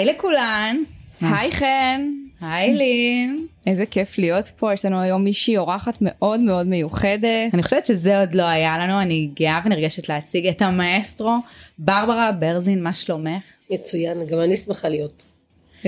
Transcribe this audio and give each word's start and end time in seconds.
היי 0.00 0.12
לכולן. 0.14 0.76
היי 1.20 1.52
חן. 1.52 2.10
היי 2.40 2.74
לין. 2.74 3.46
איזה 3.66 3.86
כיף 3.86 4.18
להיות 4.18 4.46
פה, 4.56 4.72
יש 4.72 4.84
לנו 4.84 5.00
היום 5.00 5.24
מישהי 5.24 5.56
אורחת 5.56 5.98
מאוד 6.00 6.40
מאוד 6.40 6.66
מיוחדת. 6.66 7.54
אני 7.54 7.62
חושבת 7.62 7.86
שזה 7.86 8.20
עוד 8.20 8.34
לא 8.34 8.42
היה 8.42 8.78
לנו, 8.78 9.00
אני 9.00 9.30
גאה 9.34 9.60
ונרגשת 9.64 10.08
להציג 10.08 10.46
את 10.46 10.62
המאסטרו, 10.62 11.36
ברברה 11.78 12.32
ברזין, 12.32 12.82
מה 12.82 12.94
שלומך? 12.94 13.42
מצוין, 13.70 14.26
גם 14.26 14.40
אני 14.40 14.56
שמחה 14.56 14.88
להיות 14.88 15.12
פה. 15.22 15.24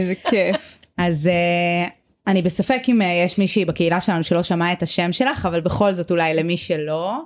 איזה 0.00 0.14
כיף. 0.14 0.78
אז 0.96 1.28
uh, 1.28 1.90
אני 2.26 2.42
בספק 2.42 2.82
אם 2.88 3.00
uh, 3.00 3.04
יש 3.04 3.38
מישהי 3.38 3.64
בקהילה 3.64 4.00
שלנו 4.00 4.24
שלא 4.24 4.42
שמעה 4.42 4.72
את 4.72 4.82
השם 4.82 5.12
שלך, 5.12 5.46
אבל 5.46 5.60
בכל 5.60 5.94
זאת 5.94 6.10
אולי 6.10 6.34
למי 6.34 6.56
שלא. 6.56 7.18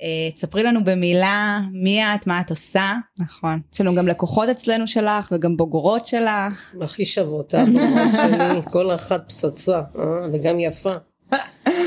Uh, 0.00 0.34
תספרי 0.34 0.62
לנו 0.62 0.84
במילה 0.84 1.58
מי 1.72 2.02
את, 2.04 2.26
מה 2.26 2.40
את 2.40 2.50
עושה. 2.50 2.92
נכון. 3.18 3.60
יש 3.74 3.80
לנו 3.80 3.94
גם 3.94 4.08
לקוחות 4.08 4.48
אצלנו 4.48 4.86
שלך 4.86 5.28
וגם 5.32 5.56
בוגרות 5.56 6.06
שלך. 6.06 6.74
הכי 6.80 7.04
שוות, 7.04 7.54
הבוגרות 7.54 8.12
שלי, 8.22 8.62
כל 8.64 8.94
אחת 8.94 9.28
פצצה, 9.28 9.82
אה? 9.98 10.04
וגם 10.32 10.60
יפה. 10.60 10.94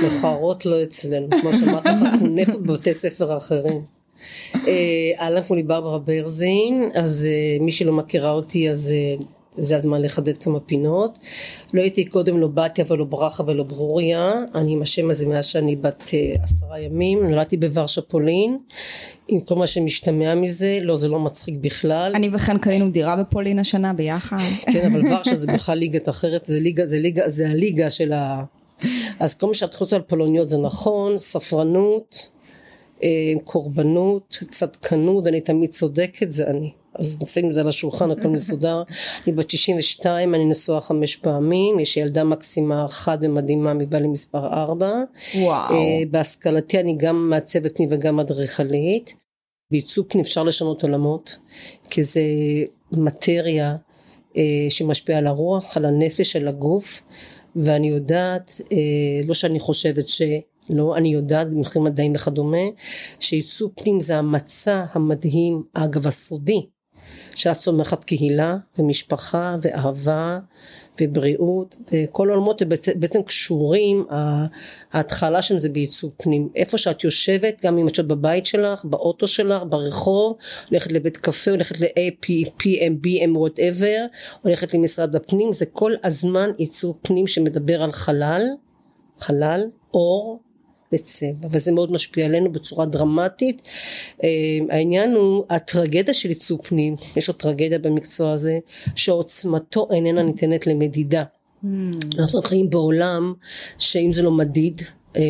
מכוערות 0.07 0.65
לא 0.65 0.83
אצלנו, 0.83 1.27
כמו 1.41 1.53
שאמרת 1.53 1.85
לך, 1.85 1.99
כונפת 2.19 2.59
בבתי 2.59 2.93
ספר 2.93 3.37
אחרים. 3.37 3.81
אהלן, 5.19 5.41
קוראים 5.41 5.55
לי 5.55 5.63
ברברה 5.63 5.99
ברזין, 5.99 6.89
אז 6.93 7.27
מי 7.59 7.71
שלא 7.71 7.93
מכירה 7.93 8.31
אותי 8.31 8.69
אז 8.69 8.93
זה 9.57 9.75
הזמן 9.75 10.01
לחדד 10.01 10.37
כמה 10.37 10.59
פינות. 10.59 11.17
לא 11.73 11.81
הייתי 11.81 12.05
קודם 12.05 12.37
לא 12.37 12.47
בתיה 12.47 12.85
ולא 12.87 13.05
ברכה 13.05 13.43
ולא 13.47 13.63
ברוריה, 13.63 14.33
אני 14.55 14.71
עם 14.71 14.81
השם 14.81 15.09
הזה 15.09 15.25
מאז 15.25 15.45
שאני 15.45 15.75
בת 15.75 16.01
uh, 16.07 16.43
עשרה 16.43 16.79
ימים, 16.79 17.23
נולדתי 17.23 17.57
בוורשה 17.57 18.01
פולין, 18.01 18.57
עם 19.27 19.39
כל 19.39 19.55
מה 19.55 19.67
שמשתמע 19.67 20.35
מזה, 20.35 20.77
לא 20.81 20.95
זה 20.95 21.07
לא 21.07 21.19
מצחיק 21.19 21.55
בכלל. 21.61 22.11
אני 22.15 22.29
וכן 22.33 22.57
קנינו 22.57 22.89
דירה 22.89 23.15
בפולין 23.15 23.59
השנה 23.59 23.93
ביחד. 23.93 24.37
כן, 24.73 24.91
אבל 24.91 25.13
ורשה 25.13 25.35
זה 25.35 25.47
בכלל 25.47 25.77
ליגת 25.77 26.09
אחרת, 26.09 26.45
זה 26.45 26.59
ליגה, 26.59 26.85
זה 26.85 26.99
ליגה, 26.99 27.29
זה 27.29 27.49
הליגה 27.49 27.89
של 27.89 28.13
ה... 28.13 28.43
אז 29.19 29.33
כל 29.33 29.47
מה 29.47 29.53
שאת 29.53 29.73
חושבת 29.73 29.93
על 29.93 30.01
פולוניות 30.01 30.49
זה 30.49 30.57
נכון, 30.57 31.17
ספרנות, 31.17 32.29
אה, 33.03 33.33
קורבנות, 33.43 34.37
צדקנות, 34.49 35.27
אני 35.27 35.41
תמיד 35.41 35.69
צודקת, 35.69 36.31
זה 36.31 36.47
אני. 36.47 36.71
אז 36.99 37.21
נשים 37.21 37.49
את 37.49 37.53
זה 37.53 37.61
על 37.61 37.67
השולחן, 37.67 38.11
הכל 38.11 38.27
מסודר. 38.27 38.83
אני 39.27 39.35
בת 39.35 39.49
62, 39.49 40.35
אני 40.35 40.45
נשואה 40.45 40.81
חמש 40.81 41.15
פעמים, 41.15 41.79
יש 41.79 41.97
ילדה 41.97 42.23
מקסימה 42.23 42.85
אחת 42.85 43.19
ומדהימה 43.21 43.73
מבעלי 43.73 44.07
מספר 44.07 44.47
ארבע. 44.47 45.03
וואו. 45.35 45.69
Uh, 45.69 46.07
בהשכלתי 46.11 46.79
אני 46.79 46.95
גם 46.97 47.29
מעצבת 47.29 47.77
פנים 47.77 47.89
וגם 47.91 48.19
אדריכלית. 48.19 49.13
בעיצוב 49.71 50.05
פנים 50.09 50.23
אפשר 50.23 50.43
לשנות 50.43 50.83
עולמות, 50.83 51.37
כי 51.89 52.03
זה 52.03 52.21
מטריה 52.91 53.75
uh, 54.33 54.35
שמשפיעה 54.69 55.19
על 55.19 55.27
הרוח, 55.27 55.77
על 55.77 55.85
הנפש, 55.85 56.35
על 56.35 56.47
הגוף, 56.47 57.01
ואני 57.55 57.87
יודעת, 57.87 58.61
uh, 58.63 58.73
לא 59.27 59.33
שאני 59.33 59.59
חושבת 59.59 60.07
ש... 60.07 60.21
לא, 60.69 60.97
אני 60.97 61.13
יודעת 61.13 61.53
במחירים 61.53 61.83
מדעיים 61.83 62.13
וכדומה, 62.15 62.57
שעיצוב 63.19 63.71
פנים 63.75 63.99
זה 63.99 64.17
המצע 64.17 64.85
המדהים, 64.93 65.63
אגב 65.73 66.07
הסודי, 66.07 66.65
שאת 67.35 67.57
צומחת 67.57 68.03
קהילה 68.03 68.57
ומשפחה 68.79 69.55
ואהבה 69.61 70.39
ובריאות 71.01 71.75
וכל 71.91 72.29
העולמות 72.29 72.61
בעצם 72.95 73.23
קשורים 73.23 74.05
ההתחלה 74.93 75.41
שלהם 75.41 75.59
זה 75.59 75.69
בעיצוב 75.69 76.11
פנים. 76.17 76.49
איפה 76.55 76.77
שאת 76.77 77.03
יושבת 77.03 77.65
גם 77.65 77.77
אם 77.77 77.87
את 77.87 77.95
שאת 77.95 78.07
בבית 78.07 78.45
שלך 78.45 78.85
באוטו 78.85 79.27
שלך 79.27 79.63
ברחוב 79.69 80.37
הולכת 80.69 80.91
לבית 80.91 81.17
קפה 81.17 81.51
הולכת 81.51 81.81
ל-AP, 81.81 82.47
PM, 82.61 83.05
BM, 83.05 83.37
whatever 83.37 84.17
הולכת 84.41 84.73
למשרד 84.73 85.15
הפנים 85.15 85.51
זה 85.51 85.65
כל 85.65 85.93
הזמן 86.03 86.49
עיצוב 86.57 86.97
פנים 87.01 87.27
שמדבר 87.27 87.83
על 87.83 87.91
חלל 87.91 88.47
חלל 89.19 89.65
אור 89.93 90.39
בצבע 90.91 91.47
וזה 91.51 91.71
מאוד 91.71 91.91
משפיע 91.91 92.25
עלינו 92.25 92.51
בצורה 92.51 92.85
דרמטית 92.85 93.61
אה, 94.23 94.29
העניין 94.69 95.13
הוא 95.13 95.45
הטרגדיה 95.49 96.13
של 96.13 96.29
עיצוב 96.29 96.59
פנים 96.63 96.93
יש 97.15 97.27
לו 97.27 97.33
טרגדיה 97.33 97.79
במקצוע 97.79 98.31
הזה 98.31 98.59
שעוצמתו 98.95 99.87
איננה 99.91 100.23
ניתנת 100.23 100.67
למדידה 100.67 101.23
mm. 101.63 101.67
אנחנו 102.19 102.41
חיים 102.41 102.69
בעולם 102.69 103.33
שאם 103.77 104.13
זה 104.13 104.21
לא 104.21 104.31
מדיד 104.31 104.81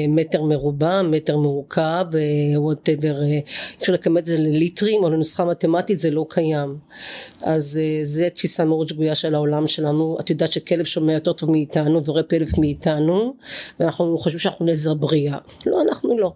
מטר 0.10 0.44
מרובע, 0.44 1.02
מטר 1.02 1.38
מורכב, 1.38 2.06
וואטאבר, 2.56 3.24
אה, 3.24 3.40
אפשר 3.78 3.94
לכמת 3.94 4.18
את 4.18 4.26
זה 4.26 4.38
לליטרים 4.38 5.04
או 5.04 5.10
לנוסחה 5.10 5.46
מתמטית, 5.46 6.00
זה 6.00 6.12
לא 6.12 6.26
קיים. 6.30 6.78
אז 7.42 7.80
אה, 7.84 8.00
זו 8.04 8.24
תפיסה 8.36 8.66
מאוד 8.66 8.88
שגויה 8.88 9.16
של 9.16 9.36
העולם 9.36 9.68
שלנו. 9.68 10.18
את 10.20 10.30
יודעת 10.30 10.52
שכלב 10.52 10.86
שומע 10.86 11.14
יותר 11.14 11.34
טוב 11.34 11.52
מאיתנו 11.52 12.04
ורואה 12.06 12.24
פלף 12.24 12.58
מאיתנו, 12.58 13.34
ואנחנו 13.80 14.18
חושבים 14.18 14.40
שאנחנו 14.40 14.66
נזר 14.66 14.94
בריאה. 14.94 15.38
לא, 15.66 15.82
אנחנו 15.82 16.18
לא. 16.18 16.34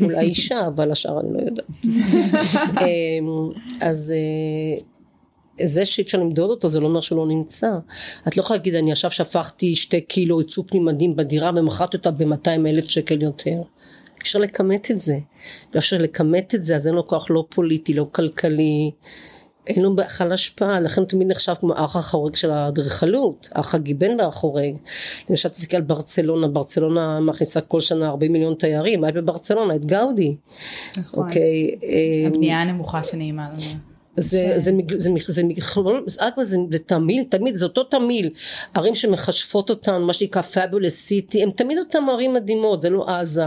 אולי 0.00 0.20
אישה, 0.20 0.66
אבל 0.66 0.90
השאר 0.90 1.20
אני 1.20 1.28
לא 1.32 1.38
יודעת. 1.38 1.66
אז 3.88 4.14
זה 5.62 5.86
שאי 5.86 6.02
אפשר 6.04 6.18
למדוד 6.18 6.50
אותו 6.50 6.68
זה 6.68 6.80
לא 6.80 6.86
אומר 6.86 7.00
שהוא 7.00 7.18
לא 7.18 7.26
נמצא. 7.26 7.70
את 8.28 8.36
לא 8.36 8.42
יכולה 8.42 8.58
להגיד 8.58 8.74
אני 8.74 8.92
עכשיו 8.92 9.10
שפכתי 9.10 9.74
שתי 9.74 10.00
קילו 10.00 10.38
עיצוב 10.38 10.66
פנים 10.68 10.84
מדהים 10.84 11.16
בדירה 11.16 11.50
ומכרתי 11.56 11.96
אותה 11.96 12.10
ב-200 12.10 12.48
אלף 12.66 12.88
שקל 12.88 13.22
יותר. 13.22 13.62
אפשר 14.22 14.38
לכמת 14.38 14.90
את 14.90 15.00
זה. 15.00 15.18
ואפשר 15.74 15.98
לכמת 15.98 16.54
את 16.54 16.64
זה 16.64 16.76
אז 16.76 16.86
אין 16.86 16.94
לו 16.94 17.06
כוח 17.06 17.30
לא 17.30 17.44
פוליטי, 17.48 17.94
לא 17.94 18.06
כלכלי. 18.12 18.90
אין 19.66 19.82
לו 19.82 19.96
בכלל 19.96 20.32
השפעה, 20.32 20.80
לכן 20.80 21.00
הוא 21.00 21.08
תמיד 21.08 21.28
נחשב 21.28 21.54
כמו 21.60 21.74
האח 21.74 21.96
החורג 21.96 22.34
של 22.34 22.50
האדריכלות, 22.50 23.48
האח 23.52 23.74
הגיבן 23.74 24.20
והחורג. 24.20 24.78
למשל 25.30 25.48
תסתכל 25.48 25.76
על 25.76 25.82
ברצלונה, 25.82 26.48
ברצלונה 26.48 27.20
מכניסה 27.20 27.60
כל 27.60 27.80
שנה 27.80 28.08
40 28.08 28.32
מיליון 28.32 28.54
תיירים, 28.54 29.04
היה 29.04 29.12
בברצלונה 29.12 29.74
את 29.74 29.84
גאודי. 29.84 30.36
נכון. 30.96 31.24
אוקיי. 31.24 31.76
הבנייה 32.26 32.60
הנמוכה 32.60 33.04
שנעימה 33.04 33.48
לנו. 33.50 33.93
זה, 34.16 34.52
זה, 34.56 34.72
זה, 34.88 34.98
זה, 34.98 35.10
זה, 35.32 35.44
מכלול, 35.44 36.04
אגב 36.18 36.42
זה, 36.42 36.56
זה 36.70 36.78
תמיל, 36.78 37.24
תמיד, 37.28 37.54
זה 37.54 37.66
אותו 37.66 37.84
תמיל, 37.84 38.30
ערים 38.74 38.94
שמכשפות 38.94 39.70
אותן, 39.70 40.02
מה 40.02 40.12
שנקרא 40.12 40.42
פאבולס 40.42 40.94
סיטי, 40.94 41.42
הם 41.42 41.50
תמיד 41.50 41.78
אותם 41.78 42.08
ערים 42.08 42.34
מדהימות, 42.34 42.82
זה 42.82 42.90
לא 42.90 43.08
עזה, 43.08 43.44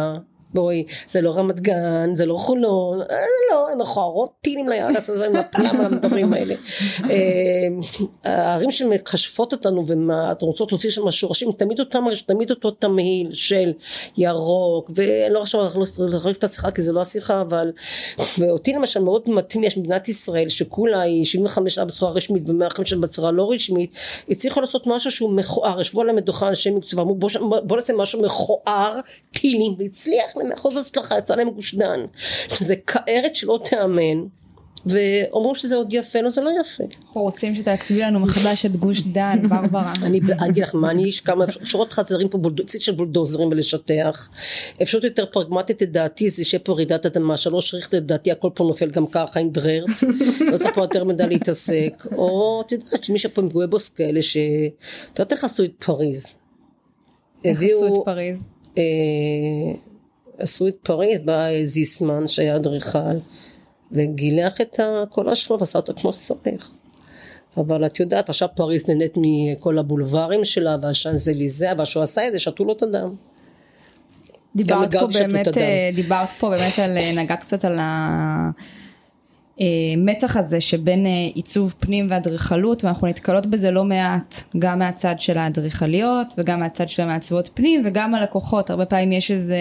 בואי, 0.58 0.84
זה 1.08 1.22
לא 1.22 1.38
רמת 1.38 1.60
גן, 1.60 2.16
זה 2.16 2.26
לא 2.26 2.34
חולון, 2.34 3.02
אה, 3.02 3.16
לא, 3.52 3.70
הם 3.72 3.82
מכוערות 3.82 4.32
טילים 4.42 4.70
ליחס 4.70 5.10
הזה, 5.10 5.28
למה 5.58 5.86
המדברים 5.86 6.34
האלה. 6.34 6.56
אה, 7.10 7.68
הערים 8.24 8.72
שמכשפות 8.72 9.54
אותנו 9.54 9.84
ואתם 9.88 10.46
רוצות 10.46 10.72
להוציא 10.72 10.90
שם 10.90 11.12
שורשים, 11.12 11.52
תמיד 11.52 11.80
אותם, 11.80 12.06
תמיד 12.26 12.50
אותו 12.50 12.72
תמהיל 12.72 13.30
של 13.32 13.74
ירוק, 14.18 14.92
ואני 14.96 15.34
לא 15.34 15.42
עכשיו 15.42 15.62
להחליף 16.00 16.38
את 16.38 16.44
השיחה 16.44 16.72
כי 16.72 16.82
זה 16.82 16.92
לא 16.92 17.02
השיחה, 17.02 17.42
אבל, 17.42 17.72
ואותי 18.38 18.74
למשל 18.74 19.00
מאוד 19.00 19.30
מטמיע 19.30 19.70
במדינת 19.78 20.10
ישראל, 20.10 20.50
שכולה 20.50 21.02
היא 21.02 21.26
75 21.26 21.76
שנה 21.76 21.86
בצורה 21.86 22.12
רשמית 22.12 22.50
ו-150 22.50 22.98
בצורה 23.00 23.32
לא 23.32 23.52
רשמית, 23.52 23.96
הצליחו 24.30 24.62
לעשות 24.62 24.88
משהו 24.88 25.12
שהוא 25.12 25.34
מכוער, 25.34 25.82
ישבו 25.82 26.02
על 26.02 26.10
המדוכה 26.10 26.48
אנשי 26.48 26.72
מקצוע, 26.72 27.02
אמרו 27.02 27.16
בוא 27.64 27.78
נעשה 27.78 27.94
משהו 27.94 28.22
מכוער, 28.22 29.00
טילים, 29.32 29.76
והצליח 29.80 30.36
אחוז 30.54 30.78
הצלחה 30.78 31.18
יצא 31.18 31.36
להם 31.36 31.50
גוש 31.50 31.76
דן 31.76 32.06
שזה 32.50 32.76
כערת 32.88 33.36
שלא 33.36 33.60
תיאמן 33.66 34.28
ואומרים 34.86 35.56
שזה 35.56 35.76
עוד 35.76 35.94
יפה, 35.94 36.22
לא 36.22 36.30
זה 36.30 36.42
לא 36.42 36.52
יפה. 36.62 36.84
אנחנו 36.84 37.22
רוצים 37.22 37.56
שתעצבי 37.56 38.00
לנו 38.00 38.20
מחדש 38.20 38.66
את 38.66 38.72
גוש 38.76 39.04
דן, 39.04 39.40
ברברה. 39.50 39.94
אני 40.02 40.20
אגיד 40.50 40.64
לך 40.64 40.76
מה, 40.76 40.92
אני 40.92 41.08
יש 41.08 41.22
כמה 41.22 41.46
אפשרות 41.46 41.94
חזרים 41.94 42.30
פה 42.30 42.38
צית 42.66 42.82
של 42.82 42.92
בולדוזרים 42.92 43.48
ולשטח. 43.48 44.30
אפשרות 44.82 45.04
יותר 45.04 45.26
פרגמטית 45.26 45.82
לדעתי 45.82 46.30
זה 46.30 46.46
שיהיה 46.46 46.64
פה 46.64 46.74
רעידת 46.74 47.06
אדמה, 47.06 47.38
שלוש 47.38 47.74
ריכט 47.74 47.94
לדעתי 47.94 48.32
הכל 48.32 48.50
פה 48.56 48.64
נופל 48.64 48.90
גם 48.90 49.08
ככה 49.08 49.40
עם 49.40 49.50
דררט, 49.50 50.04
לא 50.52 50.58
צריך 50.58 50.76
פה 50.76 50.82
יותר 50.82 51.04
מדי 51.04 51.28
להתעסק, 51.28 52.06
או 52.12 52.62
את 52.66 52.72
יודעת 52.72 53.04
שמי 53.04 53.18
שפה 53.18 53.42
עם 53.42 53.50
גואבוס 53.50 53.90
כאלה 53.90 54.22
ש... 54.22 54.38
את 55.14 55.20
יודעת 55.20 55.32
איך 55.32 55.44
עשו 55.44 55.64
את 55.64 55.72
פריז? 55.86 56.34
איך 57.46 57.62
עשו 57.62 57.88
את 57.88 58.06
פריז? 58.06 58.40
אה, 60.40 60.44
עשו 60.44 60.68
את 60.68 60.76
פריז, 60.84 61.20
בא 61.26 61.64
זיסמן 61.64 62.28
שהיה 62.28 62.56
אדריכל 62.56 63.18
וגילח 63.92 64.62
את 64.62 64.80
הקולה 64.84 65.36
שלו 65.36 65.60
ועשה 65.60 65.80
אותו 65.80 65.94
כמו 65.96 66.14
שצריך. 66.14 66.72
אבל 67.58 67.86
את 67.86 68.00
יודעת 68.00 68.30
עכשיו 68.30 68.48
פריז 68.56 68.90
נהנית 68.90 69.14
מכל 69.16 69.78
הבולברים 69.78 70.46
שלה 70.46 70.76
והשאנזליזה 70.82 71.68
והשהוא 71.78 72.04
עשה 72.04 72.28
את 72.28 72.34
זה 72.34 72.40
שתו 72.40 72.66
לו 72.66 72.74
את 72.74 72.84
הדם. 72.84 73.16
דיברת 74.56 74.96
פה 74.96 75.08
באמת, 75.08 75.48
דיברת 75.96 76.30
פה 76.40 76.50
באמת 76.50 76.80
על, 76.80 76.98
נגעת 77.16 77.40
קצת 77.40 77.66
על 77.66 77.80
ה... 77.80 78.50
המתח 79.60 80.38
הזה 80.38 80.62
שבין 80.62 81.06
אה, 81.06 81.12
עיצוב 81.34 81.76
פנים 81.80 82.08
ואדריכלות 82.10 82.84
ואנחנו 82.84 83.08
נתקלות 83.08 83.46
בזה 83.46 83.72
לא 83.72 83.84
מעט 83.84 84.36
גם 84.60 84.80
מהצד 84.80 85.16
של 85.18 85.38
האדריכליות 85.38 86.34
וגם 86.38 86.60
מהצד 86.60 86.90
של 86.90 87.04
המעצבות 87.04 87.50
פנים 87.54 87.84
וגם 87.86 88.16
הלקוחות. 88.16 88.70
הרבה 88.70 88.86
פעמים 88.86 89.12
יש 89.12 89.32
איזה 89.32 89.58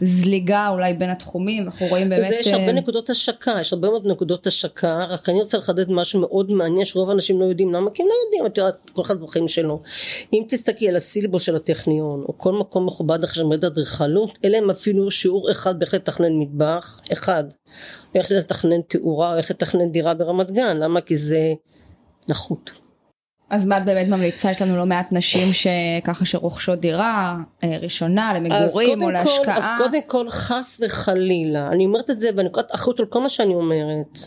זליגה 0.00 0.68
אולי 0.68 0.92
בין 0.92 1.10
התחומים 1.10 1.62
אנחנו 1.62 1.86
רואים 1.86 2.08
באמת 2.08 2.24
זה 2.28 2.34
יש 2.40 2.48
הרבה 2.48 2.72
נקודות 2.72 3.10
השקה 3.10 3.54
יש 3.60 3.72
הרבה 3.72 3.88
מאוד 3.88 4.06
נקודות 4.06 4.46
השקה. 4.46 4.98
רק 5.08 5.28
אני 5.28 5.38
רוצה 5.38 5.58
לחדד 5.58 5.90
משהו 5.90 6.20
מאוד 6.20 6.52
מעניין 6.52 6.84
שרוב 6.84 7.10
האנשים 7.10 7.40
לא 7.40 7.44
יודעים. 7.44 7.72
למה? 7.72 7.90
כי 7.90 8.02
הם 8.02 8.08
לא 8.08 8.14
יודעים 8.24 8.46
את 8.46 8.58
יודעת 8.58 8.90
כל 8.92 9.02
אחד 9.02 9.20
בחיים 9.20 9.48
שלו. 9.48 9.80
אם 10.32 10.42
תסתכלי 10.48 10.88
על 10.88 10.96
הסילבוס 10.96 11.42
של 11.42 11.56
הטכניון 11.56 12.24
או 12.28 12.38
כל 12.38 12.52
מקום 12.52 12.86
מכובד 12.86 13.24
אחר 13.24 13.34
שמלמד 13.34 13.64
אדריכלות 13.64 14.38
אין 14.44 14.52
להם 14.52 14.70
אפילו 14.70 15.10
שיעור 15.10 15.50
אחד 15.50 15.78
באיך 15.78 15.94
לתכנן 15.94 16.32
מטבח 16.38 17.00
אחד. 17.12 17.44
איך 18.14 18.32
לתכנן 18.32 18.80
תאורה 18.88 19.21
או 19.30 19.36
איך 19.36 19.50
לתכנן 19.50 19.90
דירה 19.92 20.14
ברמת 20.14 20.50
גן 20.50 20.76
למה 20.76 21.00
כי 21.00 21.16
זה 21.16 21.52
נחות 22.28 22.70
אז 23.52 23.66
מה 23.66 23.76
את 23.76 23.84
באמת 23.84 24.08
ממליצה? 24.08 24.50
יש 24.50 24.62
לנו 24.62 24.76
לא 24.76 24.86
מעט 24.86 25.12
נשים 25.12 25.48
שככה 25.52 26.24
שרוכשות 26.24 26.80
דירה 26.80 27.36
אה, 27.64 27.78
ראשונה 27.80 28.34
למגורים 28.34 29.02
או 29.02 29.10
להשקעה. 29.10 29.56
אז 29.56 29.64
קודם 29.78 30.02
כל 30.06 30.30
חס 30.30 30.80
וחלילה, 30.84 31.68
אני 31.68 31.86
אומרת 31.86 32.10
את 32.10 32.20
זה 32.20 32.28
ואני 32.36 32.50
קוראת 32.50 32.74
אחריות 32.74 33.00
על 33.00 33.06
כל 33.06 33.20
מה 33.20 33.28
שאני 33.28 33.54
אומרת, 33.54 34.18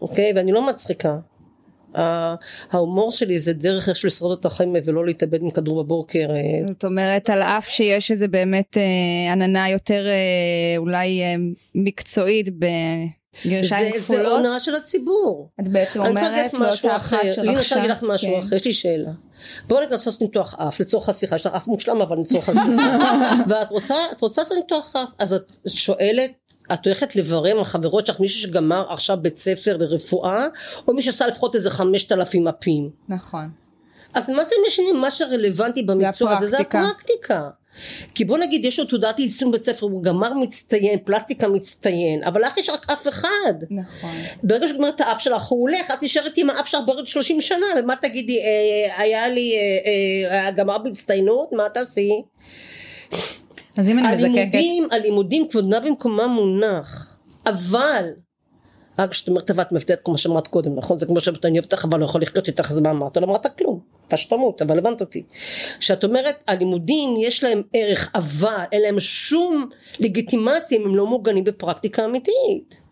אוקיי? 0.00 0.32
ואני 0.36 0.52
לא 0.52 0.68
מצחיקה. 0.68 1.18
ההומור 2.72 3.10
שלי 3.10 3.38
זה 3.38 3.52
דרך 3.52 3.88
איך 3.88 3.96
של 3.96 4.06
לשרוד 4.06 4.38
את 4.38 4.44
החיים 4.44 4.76
ולא 4.84 5.06
להתאבד 5.06 5.42
עם 5.42 5.50
כדור 5.50 5.84
בבוקר. 5.84 6.30
אה. 6.30 6.66
זאת 6.68 6.84
אומרת 6.84 7.30
על 7.30 7.42
אף 7.42 7.68
שיש 7.68 8.10
איזה 8.10 8.28
באמת 8.28 8.76
אה, 8.76 9.32
עננה 9.32 9.70
יותר 9.70 10.06
אולי 10.78 11.22
מקצועית 11.74 12.48
גרשיים 13.46 13.92
כפולות. 13.92 14.22
זה 14.22 14.28
הונאה 14.28 14.60
של 14.60 14.74
הציבור. 14.74 15.48
את 15.60 15.68
בעצם 15.68 16.00
אומרת 16.00 16.54
לאותה 16.54 16.96
אחת 16.96 17.18
שרכשה. 17.22 17.40
אני 17.42 17.58
רוצה 17.58 17.76
להגיד 17.76 17.90
לך 17.90 18.02
משהו 18.02 18.32
כן. 18.32 18.38
אחר, 18.38 18.56
יש 18.56 18.64
לי 18.64 18.72
שאלה. 18.72 19.10
בואו 19.66 19.80
נגיד 19.80 19.92
לעשות 19.92 20.20
ניתוח 20.20 20.54
אף 20.54 20.80
לצורך 20.80 21.08
השיחה, 21.08 21.36
יש 21.36 21.46
לך 21.46 21.54
אף 21.54 21.66
מושלם 21.66 22.00
אבל 22.00 22.18
לצורך 22.18 22.48
השיחה. 22.48 22.96
ואת 23.48 23.70
רוצה, 23.70 23.94
רוצה 24.20 24.42
לעשות 24.42 24.56
ניתוח 24.56 24.96
אף, 24.96 25.10
אז 25.18 25.32
את 25.32 25.56
שואלת 25.66 26.32
את 26.72 26.86
הולכת 26.86 27.16
לברר 27.16 27.50
עם 27.50 27.60
החברות 27.60 28.06
שלך 28.06 28.20
מישהו 28.20 28.40
שגמר 28.40 28.92
עכשיו 28.92 29.18
בית 29.20 29.36
ספר 29.36 29.76
לרפואה 29.76 30.46
או 30.88 30.94
מי 30.94 31.02
שעשה 31.02 31.26
לפחות 31.26 31.54
איזה 31.54 31.70
חמשת 31.70 32.12
אלפים 32.12 32.44
מפים? 32.44 32.90
נכון. 33.08 33.50
אז 34.14 34.30
מה 34.30 34.44
זה 34.44 34.54
משנה 34.66 34.92
מה 35.00 35.10
שרלוונטי 35.10 35.82
במקצוע 35.82 36.36
הזה? 36.36 36.46
זה 36.46 36.58
הפרקטיקה. 36.58 37.48
כי 38.14 38.24
בוא 38.24 38.38
נגיד 38.38 38.64
יש 38.64 38.78
לו 38.78 38.84
תעודת 38.84 39.18
יישום 39.18 39.52
בית 39.52 39.64
ספר 39.64 39.86
הוא 39.86 40.02
גמר 40.02 40.34
מצטיין 40.34 40.98
פלסטיקה 41.04 41.48
מצטיין 41.48 42.24
אבל 42.24 42.44
לך 42.44 42.56
יש 42.56 42.70
רק 42.70 42.90
אף 42.90 43.08
אחד. 43.08 43.54
נכון. 43.70 44.10
ברגע 44.42 44.68
שהוא 44.68 44.78
גמר 44.78 44.88
את 44.88 45.00
האף 45.00 45.20
שלך 45.20 45.42
הוא 45.42 45.60
הולך 45.60 45.90
את 45.90 46.02
נשארת 46.02 46.32
עם 46.36 46.50
האף 46.50 46.66
שלך 46.66 46.80
בעוד 46.86 47.06
30 47.06 47.40
שנה 47.40 47.66
ומה 47.78 47.96
תגידי 47.96 48.38
אה, 48.38 49.02
היה 49.02 49.28
לי 49.28 49.54
אה, 49.54 50.44
אה, 50.44 50.50
גמר 50.50 50.78
בהצטיינות? 50.78 51.52
מה 51.52 51.68
תעשי 51.68 52.22
אז 53.78 53.88
אם 53.88 53.98
אני 53.98 54.16
מזקקת 54.16 54.28
הלימודים 54.28 54.88
הלימודים 54.90 55.48
כבודה 55.48 55.80
במקומה 55.80 56.26
מונח. 56.26 57.16
אבל 57.46 58.04
רק 58.98 59.10
כשאת 59.10 59.28
אומרת 59.28 59.50
אבל 59.50 59.62
את 59.62 59.72
מבטאת 59.72 60.00
כמו 60.04 60.18
שאמרת 60.18 60.46
קודם 60.46 60.74
נכון? 60.74 60.98
זה 60.98 61.06
כמו 61.06 61.20
שאתה 61.20 61.48
אני 61.48 61.58
אוהבת 61.58 61.72
אותך 61.72 61.84
אבל 61.84 62.00
לא 62.00 62.04
יכול 62.04 62.22
לחיות 62.22 62.48
איתך 62.48 62.70
אז 62.70 62.78
מה 62.80 62.90
אמרת? 62.90 63.16
לא 63.16 63.26
אמרת 63.26 63.58
כלום. 63.58 63.80
פשטמות 64.08 64.62
אבל 64.62 64.78
הבנת 64.78 65.00
אותי. 65.00 65.22
כשאת 65.78 66.04
אומרת 66.04 66.34
הלימודים 66.46 67.16
יש 67.20 67.44
להם 67.44 67.62
ערך 67.72 68.10
אבל 68.14 68.64
אין 68.72 68.82
להם 68.82 69.00
שום 69.00 69.68
לגיטימציה 70.00 70.78
אם 70.78 70.84
הם 70.84 70.96
לא 70.96 71.06
מוגנים 71.06 71.44
בפרקטיקה 71.44 72.04
אמיתית 72.04 72.87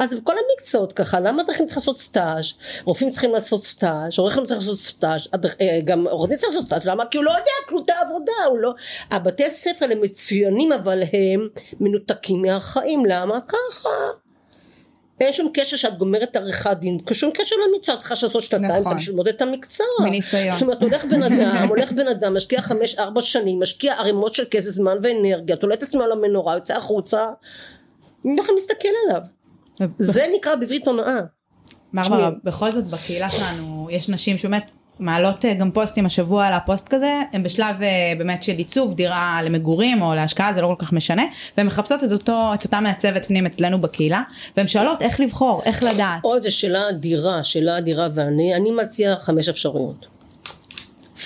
אז 0.00 0.14
בכל 0.14 0.32
המקצועות 0.32 0.92
ככה 0.92 1.20
למה 1.20 1.42
אדריכלים 1.42 1.68
צריכים 1.68 1.80
לעשות 1.80 1.98
סטאז' 1.98 2.52
רופאים 2.84 3.10
צריכים 3.10 3.32
לעשות 3.32 3.64
סטאז' 3.64 4.18
עורכים 4.18 4.46
צריכים 4.46 4.68
לעשות 4.68 4.78
סטאז' 4.78 5.28
אה, 5.60 5.80
גם 5.84 6.06
עורך 6.06 6.28
דין 6.28 6.38
צריך 6.38 6.52
לעשות 6.52 6.66
סטאז' 6.66 6.84
למה 6.84 7.06
כי 7.06 7.18
הוא 7.18 7.24
לא 7.24 7.30
יודע 7.30 7.50
כלום 7.68 7.82
את 7.84 7.90
העבודה 7.90 8.32
הוא 8.48 8.58
לא 8.58 8.74
הבתי 9.10 9.50
ספר 9.50 9.86
הם 9.90 10.00
מצוינים 10.00 10.72
אבל 10.72 11.02
הם 11.12 11.48
מנותקים 11.80 12.42
מהחיים 12.42 13.06
למה 13.06 13.40
ככה 13.40 13.88
אין 15.20 15.32
שום 15.32 15.50
קשר 15.54 15.76
שאת 15.76 15.98
גומרת 15.98 16.36
עריכת 16.36 16.76
דין, 16.80 16.98
שום 17.12 17.30
קשר 17.30 17.56
למקצוע, 17.56 17.96
צריכה 17.96 18.14
לעשות 18.22 18.44
שנתיים, 18.44 18.80
נכון. 18.80 18.84
זה 18.84 18.94
בשביל 18.94 19.12
ללמוד 19.12 19.28
את 19.28 19.42
המקצוע. 19.42 19.86
מניסיון. 20.00 20.50
זאת 20.50 20.62
אומרת, 20.62 20.82
הולך 20.82 21.04
בן 21.04 21.22
אדם, 21.22 21.68
הולך 21.68 21.92
בן 21.92 22.08
אדם, 22.08 22.34
משקיע 22.34 22.60
חמש, 22.60 22.94
ארבע 22.94 23.20
שנים, 23.20 23.60
משקיע 23.60 23.94
ערימות 23.94 24.34
של 24.34 24.44
כסף, 24.50 24.70
זמן 24.70 24.96
ואנרגיה, 25.02 25.56
תולה 25.56 25.74
את 25.74 25.82
עצמו 25.82 26.02
על 26.02 26.12
המנורה, 26.12 26.54
יוצא 26.54 26.76
החוצה, 26.76 27.26
מי 28.24 28.36
בכלל 28.40 28.54
מסתכל 28.54 28.88
עליו? 29.06 29.20
זה 29.98 30.24
נקרא 30.36 30.54
בברית 30.54 30.86
הונאה. 30.86 31.20
ברברה, 31.92 32.30
בכל 32.44 32.72
זאת 32.72 32.86
בקהילה 32.86 33.28
שלנו 33.28 33.88
יש 33.90 34.08
נשים 34.08 34.38
שבאמת 34.38 34.70
מעלות 35.00 35.44
אה, 35.44 35.54
גם 35.54 35.70
פוסטים 35.70 36.06
השבוע 36.06 36.46
על 36.46 36.52
הפוסט 36.54 36.88
כזה, 36.88 37.20
הם 37.32 37.42
בשלב 37.42 37.82
אה, 37.82 38.12
באמת 38.18 38.42
של 38.42 38.52
עיצוב 38.52 38.94
דירה 38.94 39.40
למגורים 39.42 40.02
או 40.02 40.14
להשקעה, 40.14 40.52
זה 40.54 40.60
לא 40.60 40.74
כל 40.78 40.84
כך 40.84 40.92
משנה, 40.92 41.22
והן 41.56 41.66
מחפשות 41.66 42.04
את, 42.04 42.12
אותו, 42.12 42.50
את 42.54 42.64
אותה 42.64 42.80
מעצבת 42.80 43.26
פנים 43.26 43.46
אצלנו 43.46 43.80
בקהילה, 43.80 44.22
והן 44.56 44.66
שואלות 44.66 45.02
איך 45.02 45.20
לבחור, 45.20 45.62
איך 45.64 45.82
לדעת. 45.82 46.24
וואו 46.24 46.34
איזה 46.34 46.50
שאלה 46.50 46.88
אדירה, 46.88 47.44
שאלה 47.44 47.78
אדירה 47.78 48.08
ואני, 48.14 48.54
אני 48.54 48.70
מציע 48.70 49.16
חמש 49.16 49.48
אפשרויות. 49.48 50.06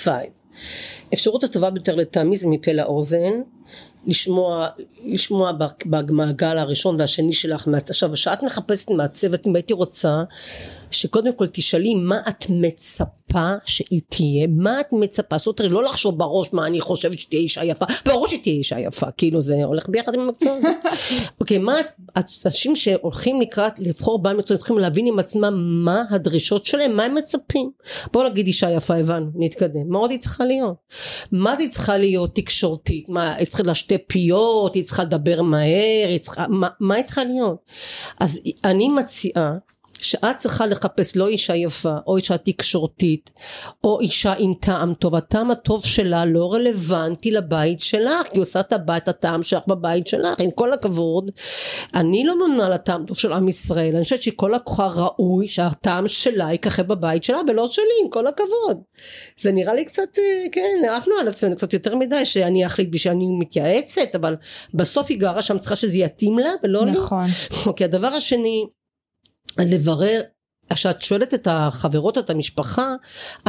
five. 0.03 0.29
אפשרות 1.13 1.43
הטובה 1.43 1.69
ביותר 1.69 1.95
לטעמי 1.95 2.37
זה 2.37 2.49
מפה 2.49 2.71
לאוזן, 2.71 3.41
לשמוע, 4.07 4.67
לשמוע 5.05 5.51
במעגל 5.85 6.57
הראשון 6.57 6.95
והשני 6.99 7.33
שלך, 7.33 7.67
עכשיו 7.89 8.13
כשאת 8.13 8.43
מחפשת 8.43 8.89
מעצבת, 8.89 9.47
אם 9.47 9.55
הייתי 9.55 9.73
רוצה 9.73 10.23
שקודם 10.91 11.33
כל 11.33 11.47
תשאלי 11.47 11.95
מה 11.95 12.21
את 12.29 12.45
מצפה 12.49 13.53
שהיא 13.65 14.01
תהיה, 14.09 14.47
מה 14.49 14.79
את 14.79 14.87
מצפה, 14.91 15.37
זאת 15.37 15.59
אומרת 15.59 15.71
לא 15.71 15.83
לחשוב 15.83 16.19
בראש 16.19 16.53
מה 16.53 16.67
אני 16.67 16.81
חושבת 16.81 17.19
שתהיה 17.19 17.41
אישה 17.41 17.63
יפה, 17.63 17.85
ברור 18.05 18.27
שתהיה 18.27 18.55
אישה 18.55 18.79
יפה, 18.79 19.11
כאילו 19.11 19.41
זה 19.41 19.63
הולך 19.63 19.89
ביחד 19.89 20.13
עם 20.13 20.19
המקצוע 20.19 20.53
הזה. 20.53 20.67
אוקיי, 21.41 21.57
מה 21.57 21.75
אנשים 22.45 22.75
שהולכים 22.75 23.41
לקראת 23.41 23.79
לבחור 23.79 24.19
בעל 24.19 24.37
מקצוע 24.37 24.57
צריכים 24.57 24.77
להבין 24.77 25.07
עם 25.07 25.19
עצמם 25.19 25.83
מה 25.85 26.03
הדרישות 26.09 26.65
שלהם, 26.65 26.95
מה 26.95 27.03
הם 27.03 27.15
מצפים. 27.15 27.71
בואו 28.13 28.29
נגיד 28.29 28.47
אישה 28.47 28.71
יפה, 28.71 28.95
הבנו, 28.95 29.31
נתקדם. 29.35 29.89
מה 29.89 29.99
עוד 29.99 30.11
היא 30.11 30.19
צריכה 30.19 30.45
להיות? 30.45 30.75
מה 31.31 31.55
זה 31.57 31.63
צריכה 31.69 31.97
להיות 31.97 32.35
תקשורתית? 32.35 33.09
מה, 33.09 33.35
היא 33.35 33.47
צריכה 33.47 33.63
לשתי 33.63 33.97
פיות, 34.07 34.75
היא 34.75 34.83
צריכה 34.83 35.03
לדבר 35.03 35.41
מהר, 35.41 36.07
היא 36.07 36.19
צריכה, 36.19 36.47
מה, 36.47 36.67
מה 36.79 36.95
היא 36.95 37.03
צריכה 37.03 37.23
להיות? 37.23 37.57
אז 38.19 38.39
אני 38.63 38.87
מציעה 38.87 39.53
שאת 40.05 40.37
צריכה 40.37 40.65
לחפש 40.65 41.15
לא 41.15 41.27
אישה 41.27 41.55
יפה 41.55 41.95
או 42.07 42.17
אישה 42.17 42.37
תקשורתית 42.37 43.31
או 43.83 43.99
אישה 43.99 44.33
עם 44.37 44.53
טעם 44.61 44.93
טוב. 44.93 45.15
הטעם 45.15 45.51
הטוב 45.51 45.85
שלה 45.85 46.25
לא 46.25 46.53
רלוונטי 46.53 47.31
לבית 47.31 47.79
שלך 47.79 48.27
כי 48.33 48.39
עושה 48.39 48.59
את 48.59 48.73
הבית 48.73 49.07
הטעם 49.07 49.43
שלך 49.43 49.63
בבית 49.67 50.07
שלך 50.07 50.39
עם 50.39 50.51
כל 50.51 50.73
הכבוד. 50.73 51.31
אני 51.95 52.23
לא 52.23 52.35
ממונה 52.35 52.65
על 52.65 52.73
הטעם 52.73 53.05
טוב 53.05 53.17
של 53.17 53.33
עם 53.33 53.47
ישראל. 53.47 53.95
אני 53.95 54.03
חושבת 54.03 54.23
שכל 54.23 54.51
לקוחה 54.55 54.87
ראוי 54.95 55.47
שהטעם 55.47 56.07
שלה 56.07 56.53
יככה 56.53 56.83
בבית 56.83 57.23
שלה 57.23 57.39
ולא 57.47 57.67
שלי 57.67 57.83
עם 58.03 58.09
כל 58.09 58.27
הכבוד. 58.27 58.81
זה 59.39 59.51
נראה 59.51 59.73
לי 59.73 59.85
קצת 59.85 60.17
אה, 60.17 60.49
כן 60.51 60.89
עפנו 60.89 61.13
על 61.19 61.27
עצמנו 61.27 61.55
קצת 61.55 61.73
יותר 61.73 61.95
מדי 61.95 62.25
שאני 62.25 62.65
אחליט 62.65 62.89
בשביל 62.91 63.13
מתייעצת 63.39 64.15
אבל 64.15 64.35
בסוף 64.73 65.05
היא 65.09 65.19
גרה 65.19 65.41
שם 65.41 65.59
צריכה 65.59 65.75
שזה 65.75 65.97
יתאים 65.97 66.39
לה 66.39 66.49
ולא 66.63 66.85
נכון. 66.85 67.23
לי 67.23 67.31
אוקיי 67.65 67.85
הדבר 67.85 68.07
השני 68.07 68.65
לברר 69.59 70.21
כשאת 70.73 71.01
שואלת 71.01 71.33
את 71.33 71.47
החברות 71.51 72.17
את 72.17 72.29
המשפחה 72.29 72.95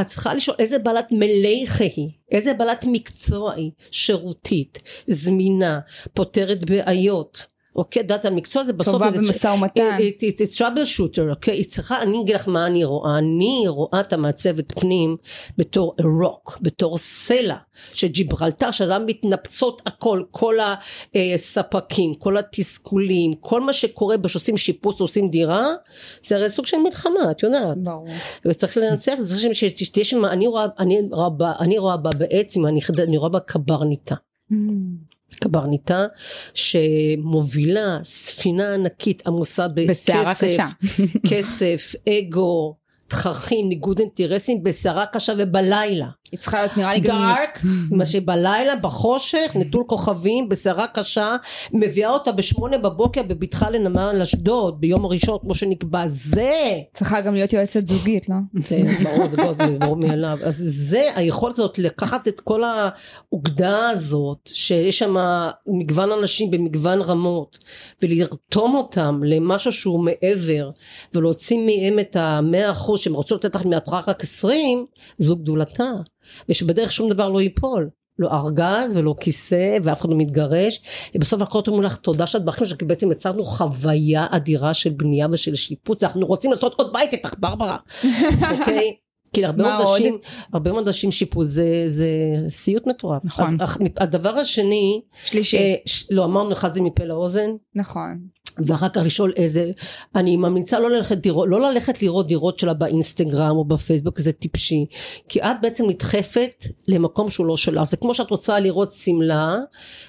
את 0.00 0.06
צריכה 0.06 0.34
לשאול 0.34 0.56
איזה 0.58 0.78
בעלת 0.78 1.06
מלאכה 1.10 1.84
היא 1.84 2.08
איזה 2.30 2.54
בעלת 2.54 2.84
מקצוע 2.88 3.52
היא 3.52 3.70
שירותית 3.90 4.82
זמינה 5.06 5.80
פותרת 6.14 6.64
בעיות 6.64 7.46
אוקיי, 7.76 8.02
דעת 8.02 8.24
המקצוע 8.24 8.64
זה 8.64 8.72
בסוף... 8.72 8.92
טובה 8.92 9.10
במשא 9.10 9.46
ומתן. 9.46 9.98
It's 9.98 10.58
trouble 10.58 10.98
shooter, 10.98 11.30
אוקיי? 11.30 11.54
היא 11.56 11.64
צריכה, 11.64 12.02
אני 12.02 12.20
אגיד 12.20 12.34
לך 12.34 12.48
מה 12.48 12.66
אני 12.66 12.84
רואה. 12.84 13.18
אני 13.18 13.64
רואה 13.68 14.00
את 14.00 14.12
המעצבת 14.12 14.72
פנים 14.80 15.16
בתור 15.58 15.94
רוק, 16.22 16.58
בתור 16.62 16.98
סלע 16.98 17.56
שג'יברלטר, 17.92 18.70
שעליו 18.70 19.00
מתנפצות 19.06 19.82
הכל, 19.86 20.22
כל 20.30 20.56
הספקים, 21.34 22.14
כל 22.14 22.38
התסכולים, 22.38 23.32
כל 23.32 23.60
מה 23.60 23.72
שקורה 23.72 24.16
כשעושים 24.26 24.56
שיפוץ, 24.56 25.00
עושים 25.00 25.30
דירה, 25.30 25.68
זה 26.26 26.36
הרי 26.36 26.50
סוג 26.50 26.66
של 26.66 26.76
מלחמה, 26.76 27.30
את 27.30 27.42
יודעת. 27.42 27.78
ברור. 27.78 28.06
וצריך 28.44 28.76
לנצח, 28.76 29.14
זה 29.20 29.54
שתהיה 29.54 30.04
שם, 30.04 30.24
אני 30.24 30.46
רואה, 30.46 30.66
בה, 31.28 31.52
אני 31.60 31.78
רואה 31.78 31.96
בה 31.96 32.10
בעצם, 32.18 32.66
אני 32.66 33.16
רואה 33.16 33.28
בה 33.28 33.40
קברניטה. 33.40 34.14
קברניטה 35.34 36.06
שמובילה 36.54 37.98
ספינה 38.02 38.74
ענקית 38.74 39.26
עמוסה 39.26 39.68
בכסף, 39.68 40.12
כסף, 41.30 41.92
אגו, 42.08 42.76
תככים, 43.08 43.68
ניגוד 43.68 43.98
אינטרסים 43.98 44.62
בסערה 44.62 45.06
קשה 45.06 45.32
ובלילה. 45.38 46.08
היא 46.32 46.40
צריכה 46.40 46.60
להיות 46.60 46.76
נראה 46.76 46.94
לי 46.94 47.00
גם... 47.00 47.16
דארק, 47.16 47.60
מה 47.90 48.06
שבלילה, 48.06 48.76
בחושך, 48.76 49.52
נטול 49.54 49.84
כוכבים, 49.86 50.48
בסערה 50.48 50.86
קשה, 50.86 51.36
מביאה 51.72 52.10
אותה 52.10 52.32
בשמונה 52.32 52.78
בבוקר 52.78 53.22
בבטחה 53.22 53.70
לנמל 53.70 54.18
אשדוד, 54.22 54.80
ביום 54.80 55.04
הראשון, 55.04 55.38
כמו 55.40 55.54
שנקבע, 55.54 56.06
זה, 56.06 56.80
צריכה 56.94 57.20
גם 57.20 57.34
להיות 57.34 57.52
יועצת 57.52 57.88
זוגית, 57.88 58.28
לא? 58.28 58.36
זה 59.28 59.36
ברור, 59.36 59.52
זה 59.70 59.78
ברור 59.78 59.96
מאליו, 59.96 60.38
אז 60.42 60.56
זה, 60.66 61.10
היכולת 61.14 61.58
הזאת 61.58 61.78
לקחת 61.78 62.28
את 62.28 62.40
כל 62.40 62.62
האוגדה 62.64 63.88
הזאת, 63.88 64.50
שיש 64.52 64.98
שם 64.98 65.16
מגוון 65.68 66.12
אנשים 66.12 66.50
במגוון 66.50 67.00
רמות, 67.00 67.58
ולרתום 68.02 68.74
אותם 68.74 69.20
למשהו 69.24 69.72
שהוא 69.72 70.04
מעבר, 70.04 70.70
ולהוציא 71.14 71.58
מהם 71.58 71.98
את 71.98 72.16
המאה 72.16 72.70
אחוז 72.70 73.00
שהם 73.00 73.14
רוצות 73.14 73.44
לתת 73.44 73.54
לך 73.54 73.66
מהתראה 73.66 74.00
רק 74.06 74.20
עשרים, 74.22 74.86
זו 75.18 75.36
גדולתה. 75.36 75.90
ושבדרך 76.48 76.92
שום 76.92 77.08
דבר 77.10 77.28
לא 77.28 77.40
ייפול. 77.40 77.88
לא 78.18 78.28
ארגז 78.32 78.92
ולא 78.96 79.14
כיסא 79.20 79.78
ואף 79.82 80.00
אחד 80.00 80.10
לא 80.10 80.16
מתגרש 80.16 80.80
ובסוף 81.14 81.42
הכל 81.42 81.60
אומרים 81.66 81.82
לך 81.82 81.96
תודה 81.96 82.26
שאת 82.26 82.44
באחים 82.44 82.66
שלך 82.66 82.78
כי 82.78 82.84
בעצם 82.84 83.10
יצרנו 83.12 83.44
חוויה 83.44 84.26
אדירה 84.30 84.74
של 84.74 84.90
בנייה 84.90 85.26
ושל 85.32 85.54
שיפוץ 85.54 86.02
אנחנו 86.02 86.26
רוצים 86.26 86.50
לעשות 86.50 86.74
עוד 86.78 86.92
בית 86.92 87.12
איתך 87.12 87.34
ברברה 87.38 87.76
אוקיי 88.58 88.92
כי 89.32 89.44
הרבה 89.44 89.62
מאוד 89.62 89.80
עוד? 89.86 89.96
נשים 90.00 90.18
הרבה 90.52 90.72
מאוד 90.72 90.88
נשים 90.88 91.10
שיפוץ 91.12 91.46
זה, 91.46 91.82
זה 91.86 92.08
סיוט 92.48 92.86
מטורף 92.86 93.24
נכון. 93.24 93.44
אז 93.60 93.76
הדבר 93.96 94.30
השני 94.36 95.00
שלישי. 95.24 95.56
אה, 95.56 95.74
ש- 95.86 96.06
לא 96.10 96.24
אמרנו 96.24 96.52
אחד 96.52 96.72
זה 96.72 96.82
מפה 96.82 97.04
לאוזן 97.04 97.50
נכון. 97.74 98.18
ואחר 98.58 98.88
כך 98.88 99.02
לשאול 99.04 99.32
איזה, 99.36 99.70
אני 100.14 100.36
ממליצה 100.36 100.78
לא 100.78 100.90
ללכת 100.90 101.26
לראות, 101.26 101.48
לא 101.50 101.70
ללכת 101.72 102.02
לראות 102.02 102.26
דירות 102.26 102.58
שלה 102.58 102.74
באינסטגרם 102.74 103.56
או 103.56 103.64
בפייסבוק, 103.64 104.18
זה 104.18 104.32
טיפשי, 104.32 104.86
כי 105.28 105.40
את 105.40 105.56
בעצם 105.62 105.88
נדחפת 105.88 106.64
למקום 106.88 107.30
שהוא 107.30 107.46
לא 107.46 107.56
שלך, 107.56 107.82
זה 107.82 107.96
כמו 107.96 108.14
שאת 108.14 108.30
רוצה 108.30 108.60
לראות 108.60 108.92
שמלה 108.92 109.56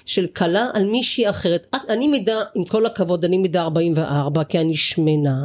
של 0.04 0.26
כלה 0.26 0.66
על 0.74 0.84
מישהי 0.84 1.30
אחרת, 1.30 1.66
את, 1.76 1.90
אני 1.90 2.08
מידה, 2.08 2.42
עם 2.54 2.64
כל 2.64 2.86
הכבוד, 2.86 3.24
אני 3.24 3.38
מידה 3.38 3.62
44, 3.62 4.44
כי 4.44 4.58
אני 4.58 4.76
שמנה, 4.76 5.44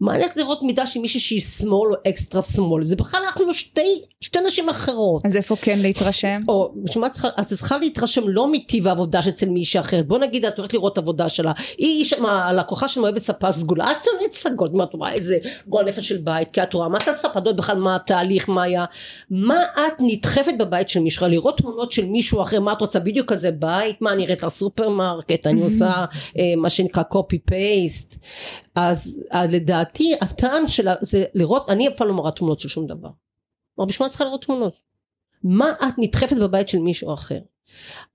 מה 0.00 0.14
אני 0.14 0.22
הולכת 0.22 0.36
לראות 0.36 0.62
מידה 0.62 0.86
של 0.86 1.00
מישהי 1.00 1.20
שהיא 1.20 1.40
שמאל 1.40 1.92
או 1.92 1.96
אקסטרה 2.08 2.42
שמאל, 2.42 2.84
זה 2.84 2.96
בכלל 2.96 3.20
אנחנו 3.26 3.46
לא 3.46 3.52
שתי, 3.52 4.02
שתי 4.20 4.38
נשים 4.46 4.68
אחרות. 4.68 5.26
אז 5.26 5.36
איפה 5.36 5.56
כן 5.56 5.78
להתרשם? 5.78 6.36
או 6.48 6.72
בשביל 6.84 7.02
מה 7.04 7.10
צריכה, 7.10 7.28
את 7.40 7.46
צריכה 7.46 7.78
להתרשם 7.78 8.28
לא 8.28 8.52
מטיב 8.52 8.88
העבודה 8.88 9.22
שאצל 9.22 9.48
מישהי 9.48 9.80
אחרת, 9.80 10.06
בוא 10.06 10.18
נגיד 10.18 10.44
את 10.44 10.58
הולכת 10.58 10.74
לראות 10.74 10.98
עבודה 10.98 11.28
שלה, 11.28 11.52
היא 11.78 12.04
שם 12.04 12.24
הלקוחה 12.30 12.88
שם 12.88 13.02
אוהבת 13.02 13.22
ספה 13.22 13.52
סגולה, 13.52 13.90
את 13.90 13.96
שונאת 14.04 14.32
סגות, 14.32 14.74
מה 14.74 14.84
את 14.84 14.94
רואה? 14.94 15.12
איזה 15.12 15.38
גועל 15.66 15.86
נפש 15.86 16.08
של 16.08 16.16
בית, 16.16 16.50
כי 16.50 16.62
את 16.62 16.74
רואה 16.74 16.88
מה 16.88 16.98
את 16.98 17.08
את 17.08 17.36
יודעת 17.36 17.56
בכלל 17.56 17.78
מה 17.78 17.96
התהליך, 17.96 18.48
מה 18.48 18.62
היה, 18.62 18.84
מה 19.30 19.62
את 19.62 19.92
נדחפת 19.98 20.52
בבית 20.58 20.88
של 20.88 21.00
מישהו, 21.00 21.28
לראות 21.28 21.58
תמונות 21.58 21.92
של 21.92 22.04
מישהו 22.04 22.42
אחר, 22.42 22.60
מה 22.60 22.72
את 22.72 22.80
רוצה, 22.80 23.00
בדיוק 23.00 23.32
כזה 23.32 23.50
בית, 23.50 24.02
מה 24.02 24.12
אני 24.12 24.24
אראית 24.24 24.42
לסופרמרקט, 24.42 25.46
אני 25.46 25.62
עושה 25.62 25.90
אה, 26.38 26.54
מה 26.56 26.70
שנקרא 26.70 27.02
copy 27.14 27.50
paste, 27.50 28.16
אז 28.74 29.20
אז 29.30 29.54
לדעתי 29.54 30.14
הטעם 30.20 30.68
שלה 30.68 30.94
זה 31.00 31.24
לראות, 31.34 31.70
אני 31.70 31.88
אף 31.88 31.92
פעם 31.96 32.08
לא 32.08 32.14
מראה 32.14 32.30
תמונות 32.30 32.60
של 32.60 32.68
שום 32.68 32.86
דבר, 32.86 33.08
אבל 33.78 33.86
בשביל 33.86 34.06
מה 34.06 34.10
צריכה 34.10 34.24
לראות 34.24 34.44
תמונות? 34.44 34.74
מה 35.44 35.70
את 35.70 35.94
נדחפת 35.98 36.36
בבית 36.36 36.68
של 36.68 36.78
מישהו 36.78 37.14
אחר? 37.14 37.38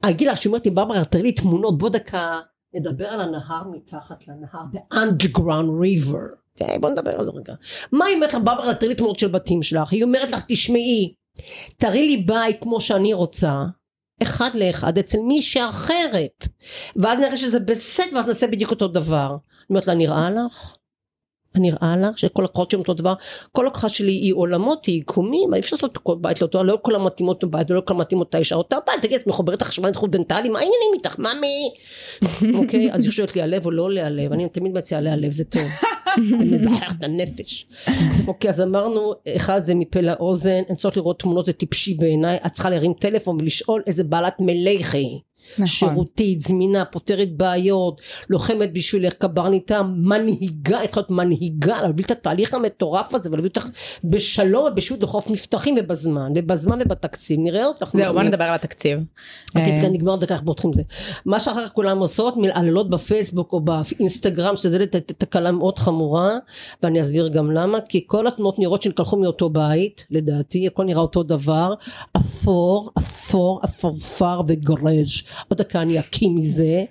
אגיד 0.01 0.27
לך 0.27 0.41
שאומרת 0.41 0.65
לי 0.65 0.71
ברברה 0.71 1.05
תראי 1.05 1.23
לי 1.23 1.31
תמונות 1.31 1.77
בוא 1.77 1.89
דקה 1.89 2.39
נדבר 2.75 3.07
על 3.07 3.21
הנהר 3.21 3.63
מתחת 3.71 4.27
לנהר 4.27 4.61
the 4.73 4.95
underground 4.95 5.69
river. 5.81 6.35
okay, 6.59 6.79
בוא 6.79 6.89
נדבר 6.89 7.11
על 7.19 7.25
זה 7.25 7.31
רגע. 7.31 7.53
מה 7.91 8.05
היא 8.05 8.15
אומרת 8.15 8.33
לך 8.33 8.39
ברברה 8.43 8.73
תראי 8.73 8.89
לי 8.89 8.95
תמונות 8.95 9.19
של 9.19 9.27
בתים 9.27 9.63
שלך. 9.63 9.91
היא 9.91 10.03
אומרת 10.03 10.31
לך 10.31 10.43
תשמעי 10.47 11.13
תראי 11.77 12.07
לי 12.07 12.17
בית 12.17 12.57
כמו 12.61 12.81
שאני 12.81 13.13
רוצה 13.13 13.63
אחד 14.23 14.49
לאחד 14.55 14.97
אצל 14.97 15.17
מישהי 15.19 15.69
אחרת. 15.69 16.47
ואז 16.95 17.19
נראה 17.19 17.37
שזה 17.37 17.59
בסדר 17.59 18.15
ואז 18.15 18.25
נעשה 18.25 18.47
בדיוק 18.47 18.71
אותו 18.71 18.87
דבר. 18.87 19.27
אני 19.29 19.65
אומרת 19.69 19.87
לה 19.87 19.93
נראה 19.93 20.29
לך? 20.31 20.75
נראה 21.59 21.95
לך 21.97 22.17
שכל 22.17 22.43
לקוחות 22.43 22.71
שלי 22.71 22.79
אותו 22.79 22.93
דבר. 22.93 23.13
כל 23.51 23.65
לקוחה 23.67 23.89
שלי 23.89 24.11
היא 24.11 24.33
עולמות 24.33 24.85
היא 24.85 24.99
יקומים 24.99 25.53
אי 25.53 25.59
אפשר 25.59 25.75
לעשות 25.75 25.97
כל 25.97 26.15
בית 26.21 26.41
לאותו 26.41 26.63
לא 26.63 26.77
כל 26.81 26.95
המתאים 26.95 27.27
אותו 27.27 27.47
בית 27.47 27.71
ולא 27.71 27.81
כל 27.81 27.93
המתאים 27.93 28.19
אותה 28.19 28.37
אישה 28.37 28.55
אותה 28.55 28.77
בית 28.87 29.01
תגיד 29.01 29.19
את 29.19 29.27
מחוברת 29.27 29.61
לחשמל 29.61 29.87
איכות 29.87 30.11
דנטלי? 30.11 30.49
מה 30.49 30.59
העניינים 30.59 30.93
איתך 30.93 31.19
ממי? 31.19 31.71
אוקיי 32.59 32.91
אז 32.91 33.03
היא 33.03 33.11
שואלת 33.11 33.35
להיעלב 33.35 33.65
או 33.65 33.71
לא 33.71 33.91
להיעלב 33.91 34.31
אני 34.31 34.49
תמיד 34.49 34.71
מציעה 34.77 35.01
להיעלב 35.01 35.31
זה 35.31 35.43
טוב. 35.43 35.63
זה 36.29 36.45
מזכח 36.45 36.93
את 36.97 37.03
הנפש. 37.03 37.65
אוקיי 38.27 38.49
אז 38.49 38.61
אמרנו 38.61 39.13
אחד 39.35 39.63
זה 39.63 39.75
מפה 39.75 39.99
לאוזן 39.99 40.61
אין 40.67 40.75
צורך 40.75 40.97
לראות 40.97 41.19
תמונות 41.19 41.45
זה 41.45 41.53
טיפשי 41.53 41.93
בעיניי. 41.93 42.37
את 42.45 42.51
צריכה 42.51 42.69
להרים 42.69 42.93
טלפון 42.93 43.37
ולשאול 43.39 43.83
איזה 43.87 44.03
בעלת 44.03 44.35
מלך 44.39 44.95
היא 44.95 45.19
נכון. 45.53 45.65
שירותית, 45.65 46.39
זמינה, 46.39 46.85
פותרת 46.85 47.37
בעיות, 47.37 48.01
לוחמת 48.29 48.73
בשבילך 48.73 49.13
קברניטה, 49.13 49.83
מנהיגה, 49.83 50.79
היא 50.79 50.85
צריכה 50.87 50.99
להיות 51.01 51.11
מנהיגה, 51.11 51.81
להוביל 51.81 52.05
את 52.05 52.11
התהליך 52.11 52.53
המטורף 52.53 53.13
הזה 53.15 53.29
ולהביא 53.31 53.49
אותך 53.49 53.67
בשלום 54.03 54.65
ובשביל 54.71 54.99
לחוף 55.03 55.29
מבטחים 55.29 55.75
ובזמן, 55.79 56.31
ובזמן 56.35 56.77
ובתקציב, 56.85 57.39
נראה 57.39 57.65
אותך. 57.65 57.91
זהו 57.95 58.13
בוא. 58.13 58.21
נדבר 58.23 58.43
על 58.43 58.55
התקציב. 58.55 58.99
אוקיי, 59.55 59.75
אה, 59.75 59.81
כן, 59.81 59.93
נגמר 59.93 60.15
דקה, 60.15 60.33
אנחנו 60.33 60.45
פותחים 60.47 60.69
את 60.69 60.75
זה. 60.75 60.81
מה 61.25 61.39
שאחר 61.39 61.65
כך 61.65 61.71
כולם 61.73 61.97
עושות, 61.99 62.37
מלעללות 62.37 62.89
בפייסבוק 62.89 63.53
או 63.53 63.59
באינסטגרם, 63.59 64.55
ת- 64.91 64.95
תקלה 64.95 65.51
מאוד 65.51 65.79
חמורה, 65.79 66.37
ואני 66.83 67.01
אסביר 67.01 67.27
גם 67.27 67.51
למה, 67.51 67.77
כי 67.89 68.03
כל 68.07 68.27
התמונות 68.27 68.59
נראות 68.59 68.83
שנלקחו 68.83 69.17
מאותו 69.17 69.49
בית, 69.49 70.05
לדעתי, 70.11 70.67
הכל 70.67 70.83
נראה 70.83 71.01
אותו 71.01 71.23
דבר, 71.23 71.73
אפור, 72.17 72.91
אפור, 72.97 73.61
אפרפר 73.65 74.41
וגרז'. 74.47 75.23
עוד 75.47 75.57
דקה 75.57 75.81
אני 75.81 75.99
אקים 75.99 76.35
מזה, 76.35 76.83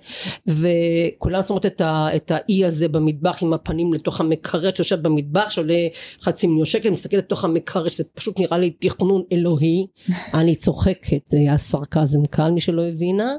וכולם 0.47 1.41
שמות 1.41 1.65
את, 1.65 1.81
ה, 1.81 2.07
את 2.15 2.31
האי 2.31 2.65
הזה 2.65 2.87
במטבח 2.87 3.43
עם 3.43 3.53
הפנים 3.53 3.93
לתוך 3.93 4.21
המקרר 4.21 4.75
שיושב 4.75 5.01
במטבח, 5.01 5.49
שעולה 5.49 5.87
חצי 6.21 6.47
מיליון 6.47 6.65
שקל, 6.65 6.89
מסתכל 6.89 7.17
לתוך 7.17 7.43
המקרר, 7.43 7.87
שזה 7.87 8.03
פשוט 8.13 8.39
נראה 8.39 8.57
לי 8.57 8.69
תכנון 8.69 9.23
אלוהי. 9.31 9.87
אני 10.39 10.55
צוחקת, 10.55 11.21
זה 11.27 11.37
היה 11.37 11.57
סרקזם 11.57 12.25
קל, 12.25 12.51
מי 12.51 12.59
שלא 12.59 12.85
הבינה. 12.85 13.33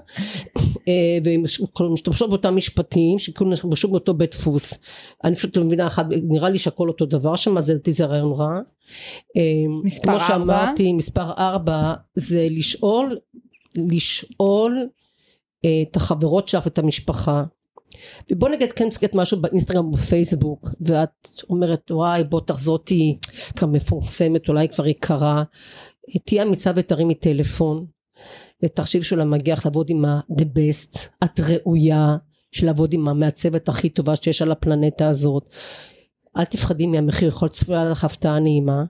אה, 0.89 1.19
ומשתמשות 1.25 2.29
באותם 2.29 2.57
משפטים 2.57 3.19
שכאילו 3.19 3.51
נכבשו 3.51 3.89
באותו 3.89 4.15
בית 4.15 4.31
דפוס 4.31 4.79
אני 5.25 5.35
פשוט 5.35 5.57
לא 5.57 5.65
מבינה 5.65 5.87
אחת 5.87 6.07
נראה 6.11 6.49
לי 6.49 6.59
שהכל 6.59 6.89
אותו 6.89 7.07
דבר 7.07 7.37
שם 7.37 7.59
אז 7.59 7.71
לדעתי 7.71 7.93
זה 7.93 8.05
רעיון 8.05 8.33
רע. 8.33 8.61
אה, 9.37 9.43
מספר 9.85 10.03
כמו 10.03 10.13
ארבע. 10.13 10.27
שאמרתי 10.27 10.93
מספר 10.93 11.31
ארבע 11.39 11.93
זה 12.15 12.47
לשאול 12.51 13.17
לשאול 13.91 14.89
אה, 15.65 15.83
את 15.91 15.97
החברות 15.97 16.49
שלך 16.49 16.65
ואת 16.65 16.79
המשפחה. 16.79 17.45
ובוא 18.31 18.49
נגיד 18.49 18.73
כן 18.73 18.87
מסתכלת 18.87 19.15
משהו 19.15 19.41
באינסטגרם 19.41 19.87
ובפייסבוק 19.87 20.69
ואת 20.81 21.29
אומרת 21.51 21.91
וואי 21.91 22.25
בוא 22.25 22.41
תחזותי 22.41 23.19
כבר 23.57 23.69
מפורסמת 23.69 24.49
אולי 24.49 24.69
כבר 24.69 24.87
יקרה. 24.87 25.43
תהיה 26.25 26.43
אמיצה 26.43 26.73
ותרימי 26.77 27.15
טלפון 27.15 27.87
ותחשיב 28.63 29.03
שאולי 29.03 29.25
מגיע 29.25 29.55
לך 29.55 29.67
לעבוד 29.67 29.91
עם 29.91 30.05
ה-the 30.05 30.45
best 30.45 30.99
את 31.25 31.41
ראויה 31.41 32.17
של 32.53 32.67
לעבוד 32.67 32.93
עם 32.93 33.09
המעצבת 33.09 33.69
הכי 33.69 33.89
טובה 33.89 34.17
שיש 34.17 34.43
על 34.43 34.53
הפלנטה 34.53 35.09
הזאת. 35.09 35.55
אל 36.37 36.45
תפחדי 36.45 36.87
מהמחיר 36.87 37.29
יכול 37.29 37.49
צפויה 37.49 37.85
לך 37.85 38.05
הפתעה 38.05 38.39
נעימה 38.39 38.85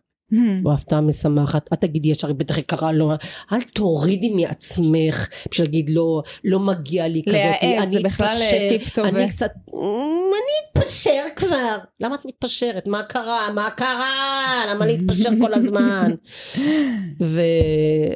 או 0.64 0.72
הפתעה 0.72 1.00
משמחת, 1.00 1.72
אל 1.72 1.76
תגידי 1.76 2.08
ישר 2.08 2.32
בטח 2.32 2.58
יקרה 2.58 2.92
לא, 2.92 3.12
אל 3.52 3.62
תורידי 3.62 4.28
מעצמך 4.28 5.28
בשביל 5.50 5.66
להגיד 5.66 5.90
לא, 5.90 6.22
לא 6.44 6.60
מגיע 6.60 7.08
לי 7.08 7.22
כזאת, 7.26 7.38
להעז, 7.62 7.88
אני 7.88 7.96
זה 7.96 8.02
בכלל, 8.02 8.28
טיפ 8.68 8.94
טוב. 8.94 9.06
אני 9.06 9.28
קצת, 9.28 9.50
"מ, 9.72 10.36
אני 10.36 10.82
אתפשר 10.82 11.22
כבר, 11.36 11.78
למה 12.00 12.14
את 12.14 12.24
מתפשרת, 12.24 12.86
מה 12.86 13.02
קרה, 13.02 13.52
מה 13.54 13.70
קרה, 13.70 14.64
למה 14.70 14.86
להתפשר 14.86 15.30
כל 15.40 15.54
הזמן, 15.54 16.14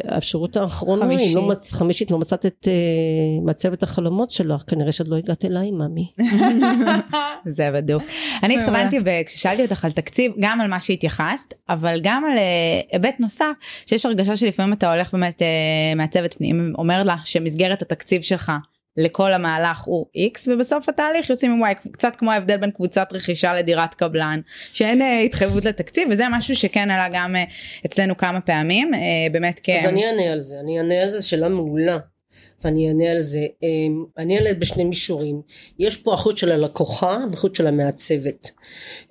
והאפשרות 0.05 0.57
האחרונה, 0.57 1.05
חמישית. 1.05 1.31
אם 1.31 1.37
לא 1.37 1.43
מצ... 1.49 1.73
חמישית, 1.73 2.11
לא 2.11 2.19
מצאת 2.19 2.47
את 2.47 2.69
uh, 2.69 3.47
מצבת 3.47 3.83
החלומות 3.83 4.31
שלך, 4.31 4.63
כנראה 4.67 4.93
שעוד 4.93 5.09
לא 5.09 5.17
הגעת 5.17 5.45
אליי 5.45 5.71
ממי, 5.71 6.13
זה 7.57 7.67
בדיוק. 7.75 8.03
אני 8.43 8.59
התכוונתי 8.59 9.01
ב- 9.01 9.23
כששאלתי 9.27 9.63
אותך 9.63 9.85
על 9.85 9.93
תקציב 9.93 10.33
גם 10.41 10.61
על 10.61 10.67
מה 10.67 10.81
שהתייחסת 10.81 11.55
אבל 11.69 12.01
גם 12.03 12.25
על 12.25 12.39
אה, 12.39 12.81
היבט 12.93 13.21
נוסף 13.21 13.53
שיש 13.87 14.07
הרגשה 14.07 14.37
שלפעמים 14.37 14.73
אתה 14.73 14.93
הולך 14.93 15.13
באמת 15.13 15.43
אה, 15.43 15.47
מעצבת 15.97 16.35
פנים 16.35 16.75
אומר 16.79 17.03
לה 17.03 17.17
שמסגרת 17.25 17.83
התקציב 17.83 18.23
שלך 18.23 18.53
לכל 18.97 19.33
המהלך 19.33 19.81
הוא 19.81 20.07
x 20.35 20.41
ובסוף 20.47 20.89
התהליך 20.89 21.31
יוצאים 21.31 21.53
עם 21.53 21.65
y 21.65 21.91
קצת 21.93 22.17
כמו 22.17 22.33
ההבדל 22.33 22.57
בין 22.57 22.71
קבוצת 22.71 23.09
רכישה 23.13 23.55
לדירת 23.55 23.95
קבלן 23.95 24.41
שאין 24.73 25.03
אה, 25.03 25.21
התחייבות 25.21 25.65
לתקציב 25.65 26.09
וזה 26.11 26.25
משהו 26.31 26.57
שכן 26.57 26.91
עלה 26.91 27.09
גם 27.13 27.37
אצלנו 27.87 28.17
כמה 28.17 28.41
פעמים 28.41 28.91
באמת 29.33 29.61
כן. 29.63 29.77
אז 29.79 29.87
אני 29.87 30.07
אענה 30.07 30.33
על 30.33 30.41
זה, 30.41 30.55
אני 30.61 30.79
אענה 30.79 31.03
על 31.03 31.09
זה, 31.09 31.23
שאלה 31.27 31.49
מעולה. 31.49 31.99
ואני 32.65 32.89
אענה 32.89 33.11
על 33.11 33.21
זה. 33.21 33.47
אמ, 33.63 34.05
אני 34.19 34.39
אענה 34.39 34.55
בשני 34.55 34.85
מישורים. 34.85 35.43
יש 35.79 35.97
פה 35.97 36.15
אחריות 36.15 36.39
של 36.39 36.53
הלקוחה 36.53 37.19
ואחריות 37.33 37.57
של 37.57 37.67
המעצבת. 37.67 38.51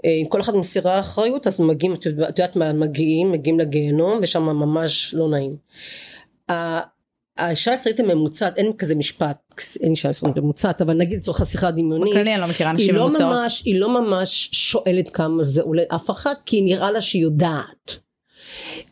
אה, 0.06 0.10
אם 0.10 0.26
כל 0.30 0.42
אחד 0.42 0.56
מסירה 0.56 1.00
אחריות 1.00 1.48
אז 1.48 1.60
מגיעים, 1.60 1.94
את 1.94 2.06
יודעת 2.06 2.56
מה, 2.56 2.74
מגיעים, 2.74 3.32
מגיעים 3.32 3.60
לגיהנום 3.60 4.20
ושם 4.22 4.44
ממש 4.44 5.14
לא 5.14 5.30
נעים. 5.30 5.56
האישה 7.40 7.72
הישראלית 7.72 8.00
הממוצעת, 8.00 8.58
אין 8.58 8.74
כזה 8.78 8.96
משפט, 8.96 9.38
אין 9.80 9.92
אישה 9.92 10.10
ישראלית 10.10 10.38
ממוצעת, 10.38 10.82
אבל 10.82 10.98
נגיד 10.98 11.20
לצורך 11.20 11.42
השיחה 11.42 11.68
הדמיונית, 11.68 12.14
בכללי 12.14 12.34
אני 12.34 12.42
לא 12.42 12.48
מכירה 12.48 12.72
נשים 12.72 12.96
לא 12.96 13.08
ממוצעות. 13.08 13.34
ממש, 13.34 13.64
היא 13.66 13.80
לא 13.80 14.02
ממש 14.02 14.50
שואלת 14.52 15.10
כמה 15.10 15.44
זה 15.44 15.62
עולה 15.62 15.84
אף 15.96 16.10
אחת, 16.10 16.42
כי 16.46 16.62
נראה 16.62 16.92
לה 16.92 17.02
שהיא 17.02 17.22
יודעת. 17.22 17.98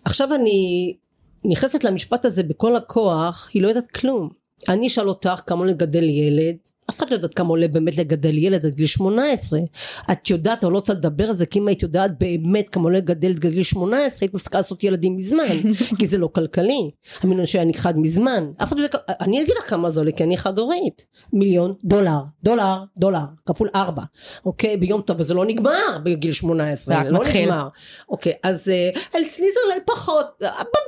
עכשיו 0.06 0.36
אני 0.36 0.94
נכנסת 1.46 1.84
למשפט 1.84 2.26
הזה 2.26 2.44
בכל 2.44 2.76
הכוח, 2.76 3.50
היא 3.54 3.62
לא 3.62 3.68
יודעת 3.68 3.88
כלום. 3.88 4.30
אני 4.70 4.88
אשאל 4.88 5.10
אותך 5.10 5.42
כמה 5.48 5.66
לגדל 5.66 6.04
ילד, 6.04 6.58
אף 6.90 6.98
אחד 6.98 7.10
לא 7.10 7.16
יודעת 7.16 7.34
כמה 7.34 7.50
עולה 7.50 7.68
באמת 7.68 7.98
לגדל 7.98 8.38
ילד 8.38 8.66
עד 8.66 8.76
גיל 8.76 8.86
18. 8.86 9.60
את 10.12 10.30
יודעת, 10.30 10.64
אבל 10.64 10.74
לא 10.74 10.78
רוצה 10.78 10.94
לדבר 10.94 11.24
על 11.24 11.34
זה, 11.34 11.46
כי 11.46 11.60
אם 11.60 11.68
היית 11.68 11.84
יודעת 11.84 12.12
באמת 12.20 12.70
כמה 12.70 12.84
עולה 12.84 12.98
לגדל 12.98 13.30
עד 13.30 13.40
גיל 13.40 13.64
18, 13.64 14.18
היית 14.22 14.34
מפסיקה 14.34 14.58
לעשות 14.58 14.84
ילדים 14.84 15.16
מזמן, 15.16 15.72
כי 16.00 16.08
זה 16.08 16.18
לא 16.18 16.28
כלכלי. 16.28 16.92
המינון 17.22 17.46
שהיה 17.46 17.66
נכחד 17.66 18.00
מזמן. 18.00 18.52
אף 18.64 18.68
אחד 18.68 18.80
לא 18.80 18.84
יודע, 18.84 18.98
אני 19.22 19.42
אגיד 19.42 19.54
לך 19.60 19.70
כמה 19.70 19.90
זה 19.90 20.02
עולה, 20.02 20.12
כי 20.12 20.24
אני 20.24 20.38
חד 20.38 20.60
הורית. 20.60 21.06
מיליון 21.34 21.74
דולר, 21.84 22.20
דולר, 22.44 22.84
דולר, 22.98 23.26
כפול 23.46 23.70
ארבע. 23.76 24.04
אוקיי, 24.46 24.78
ביום 24.78 25.02
טוב, 25.02 25.20
וזה 25.20 25.34
לא 25.34 25.46
נגמר 25.46 25.98
בגיל 26.04 26.32
18, 26.32 26.98
רק 26.98 27.04
זה 27.04 27.10
לא 27.10 27.20
מתחיל. 27.20 27.46
נגמר. 27.46 27.68
אוקיי, 28.10 28.34
אז 28.44 28.72
אצלי 29.10 29.48
זה 29.52 29.60
אולי 29.66 29.80
פחות, 29.86 30.26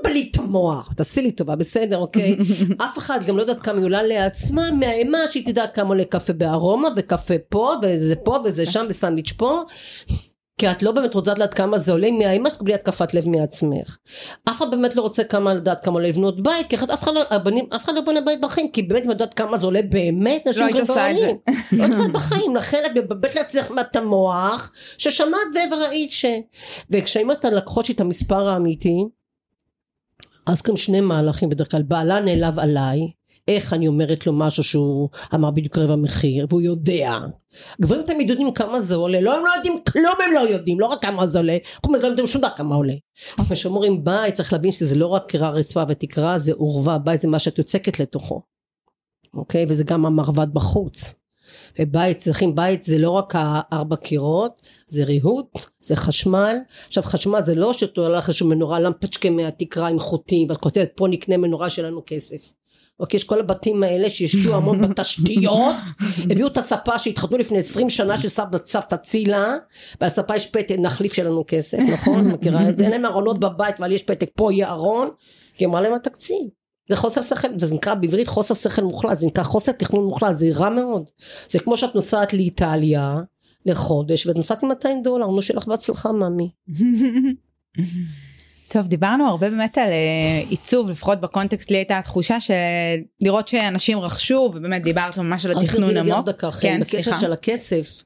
בלבלי 0.03 0.29
את 0.31 0.39
המוח, 0.39 0.93
תעשי 0.93 1.21
לי 1.21 1.31
טובה, 1.31 1.55
בסדר, 1.55 1.97
אוקיי? 1.97 2.37
אף 2.85 2.97
אחד 2.97 3.19
גם 3.27 3.37
לא 3.37 3.41
יודעת 3.41 3.63
כמה 3.63 3.77
היא 3.77 3.85
עולה 3.85 4.03
לעצמה, 4.03 4.71
מהאימה 4.71 5.17
שהיא 5.31 5.45
תדע 5.45 5.67
כמה 5.67 5.88
עולה 5.89 6.05
קפה 6.05 6.33
בארומה, 6.33 6.89
וקפה 6.95 7.33
פה, 7.49 7.73
וזה 7.81 8.15
פה, 8.15 8.39
וזה 8.45 8.65
שם, 8.65 8.85
וסנדוויץ' 8.89 9.31
פה. 9.31 9.61
כי 10.59 10.71
את 10.71 10.83
לא 10.83 10.91
באמת 10.91 11.13
רוצה 11.13 11.33
לדעת 11.33 11.53
כמה 11.53 11.77
זה 11.77 11.91
עולה 11.91 12.11
מהאימה 12.11 12.49
שתקבלי 12.49 12.73
התקפת 12.73 13.13
לב 13.13 13.29
מעצמך. 13.29 13.97
אף 14.49 14.57
אחד 14.57 14.71
באמת 14.71 14.95
לא 14.95 15.01
רוצה 15.01 15.23
כמה 15.23 15.53
לדעת 15.53 15.85
כמה 15.85 15.93
עולה 15.93 16.07
לבנות 16.07 16.43
בית, 16.43 16.67
כי 16.69 16.75
אחרת 16.75 16.89
אף 16.89 17.03
אחד 17.03 17.13
לא, 17.13 17.21
הבנים, 17.29 17.65
אף 17.75 17.85
אחד 17.85 17.95
לא 17.95 18.01
בונה 18.01 18.21
בית 18.21 18.41
בחיים, 18.41 18.71
כי 18.71 18.83
באמת 18.83 19.03
אם 19.03 19.11
את 19.11 19.13
יודעת 19.13 19.33
כמה 19.33 19.57
זה 19.57 19.65
עולה 19.65 19.81
באמת, 19.81 20.47
נשים 20.47 20.63
היית 20.63 20.79
עושה 20.79 21.11
את 21.11 21.17
זה. 21.17 21.31
לא 21.71 21.85
עושה 21.85 22.07
בחיים, 22.13 22.55
לכן 22.55 22.83
את 22.85 22.97
מבלבלת 22.97 23.35
לעצמך 23.35 23.71
את 23.81 23.95
המוח, 23.95 24.71
ששמעת 24.97 25.39
וראית 25.71 26.11
ש... 26.11 26.25
וכשאני 26.89 27.23
אומרת 27.23 27.45
הלקוחות 27.45 27.85
שלי 27.85 27.95
את 27.95 28.01
המספר 28.01 28.47
האמיתי, 28.47 29.05
אז 30.45 30.61
גם 30.61 30.77
שני 30.77 31.01
מהלכים 31.01 31.49
בדרך 31.49 31.71
כלל, 31.71 31.81
בעלה 31.81 32.19
נעלב 32.19 32.59
עליי, 32.59 33.07
איך 33.49 33.73
אני 33.73 33.87
אומרת 33.87 34.27
לו 34.27 34.33
משהו 34.33 34.63
שהוא 34.63 35.09
אמר 35.33 35.51
בדיוק 35.51 35.77
רבע 35.77 35.95
מחיר, 35.95 36.47
והוא 36.49 36.61
יודע. 36.61 37.17
גברים 37.81 38.01
תמיד 38.05 38.29
יודעים 38.29 38.51
כמה 38.51 38.79
זה 38.79 38.95
עולה, 38.95 39.21
לא 39.21 39.37
הם 39.37 39.45
לא 39.45 39.51
יודעים 39.55 39.79
כלום 39.91 40.13
הם 40.25 40.31
לא 40.33 40.39
יודעים, 40.39 40.79
לא 40.79 40.85
רק 40.85 41.01
כמה 41.01 41.27
זה 41.27 41.39
עולה, 41.39 41.57
אנחנו 41.75 41.93
לא 42.01 42.07
יודעים 42.07 42.27
שום 42.27 42.41
דבר 42.41 42.51
כמה 42.57 42.75
עולה. 42.75 42.93
כשאומרים 43.49 44.03
בית 44.03 44.33
צריך 44.33 44.53
להבין 44.53 44.71
שזה 44.71 44.95
לא 44.95 45.07
רק 45.07 45.31
קרה 45.31 45.49
רצפה 45.49 45.83
ותקרה, 45.87 46.37
זה 46.37 46.53
עורבה, 46.53 46.97
בית 46.97 47.21
זה 47.21 47.27
מה 47.27 47.39
שאת 47.39 47.57
יוצקת 47.57 47.99
לתוכו. 47.99 48.41
אוקיי? 49.33 49.65
וזה 49.69 49.83
גם 49.83 50.05
המרבד 50.05 50.53
בחוץ. 50.53 51.13
ובית 51.79 52.17
צריכים, 52.17 52.55
בית 52.55 52.83
זה 52.83 52.97
לא 52.97 53.11
רק 53.11 53.33
הארבע 53.37 53.95
קירות, 53.95 54.61
זה 54.87 55.03
ריהוט, 55.03 55.59
זה 55.79 55.95
חשמל. 55.95 56.57
עכשיו 56.87 57.03
חשמל 57.03 57.41
זה 57.45 57.55
לא 57.55 57.73
שאתה 57.73 58.01
הולך 58.01 58.27
איזושהי 58.27 58.47
מנורה 58.47 58.79
למפצ'קה 58.79 59.29
מהתקרה 59.29 59.87
עם 59.87 59.99
חוטים, 59.99 60.49
ואת 60.49 60.57
כותבת 60.57 60.91
פה 60.95 61.07
נקנה 61.07 61.37
מנורה 61.37 61.69
שלנו 61.69 62.01
כסף. 62.05 62.58
אוקיי, 62.99 63.17
יש 63.17 63.23
כל 63.23 63.39
הבתים 63.39 63.83
האלה 63.83 64.09
שהשקיעו 64.09 64.55
המון 64.55 64.81
בתשתיות, 64.89 65.75
הביאו 66.29 66.47
את 66.47 66.57
הספה 66.57 66.99
שהתחתנו 66.99 67.37
לפני 67.37 67.57
20 67.57 67.89
שנה 67.89 68.19
שסבתא 68.21 68.57
סבתא 68.65 68.95
צילה, 68.95 69.55
ועל 70.01 70.07
הספה 70.07 70.35
יש 70.35 70.47
פתק, 70.47 70.75
נחליף 70.79 71.13
שלנו 71.13 71.43
כסף, 71.47 71.77
נכון? 71.93 72.27
מכירה 72.27 72.69
את 72.69 72.77
זה? 72.77 72.83
אין 72.83 72.91
להם 72.91 73.05
ארונות 73.05 73.39
בבית, 73.39 73.79
אבל 73.79 73.91
יש 73.91 74.03
פתק, 74.03 74.29
פה 74.35 74.53
יהיה 74.53 74.69
ארון, 74.69 75.09
כי 75.53 75.65
אמרה 75.65 75.81
להם 75.81 75.93
התקציב. 75.93 76.47
זה 76.89 76.95
חוסר 76.95 77.21
שכל, 77.21 77.47
זה 77.57 77.75
נקרא 77.75 77.93
בעברית 77.93 78.27
חוסר 78.27 78.53
שכל 78.53 78.81
מוחלט, 78.81 79.17
זה 79.17 79.25
נקרא 79.27 79.43
חוסר 79.43 79.71
תכנון 79.71 80.03
מוחלט, 80.03 80.35
זה 80.35 80.49
רע 80.53 80.69
מאוד. 80.69 81.09
זה 81.49 81.59
כמו 81.59 81.77
שאת 81.77 81.95
נוסעת 81.95 82.33
לאיטליה 82.33 83.15
לחודש, 83.65 84.27
ואת 84.27 84.35
נוסעת 84.35 84.63
עם 84.63 84.69
200 84.69 85.01
דולר, 85.01 85.27
נו 85.27 85.41
שלך 85.41 85.67
בהצלחה 85.67 86.11
מאמי. 86.11 86.49
טוב 88.69 88.87
דיברנו 88.87 89.27
הרבה 89.27 89.49
באמת 89.49 89.77
על 89.77 89.89
אה, 89.89 90.43
עיצוב 90.49 90.89
לפחות 90.89 91.21
בקונטקסט 91.21 91.71
לי 91.71 91.77
הייתה 91.77 91.97
התחושה 91.97 92.37
שלראות 92.39 93.47
שאנשים 93.47 93.99
רכשו 93.99 94.51
ובאמת 94.55 94.83
דיברת 94.83 95.17
ממש 95.17 95.45
על 95.45 95.51
התכנון 95.51 95.97
רק 95.97 95.97
עמוק. 95.97 96.15
עוד 96.15 96.29
דקה, 96.29 96.51
כן, 96.51 96.59
כן, 96.59 96.79
בקשר 96.79 97.01
סליחה. 97.01 97.19
של 97.19 97.33
הכסף. 97.33 98.03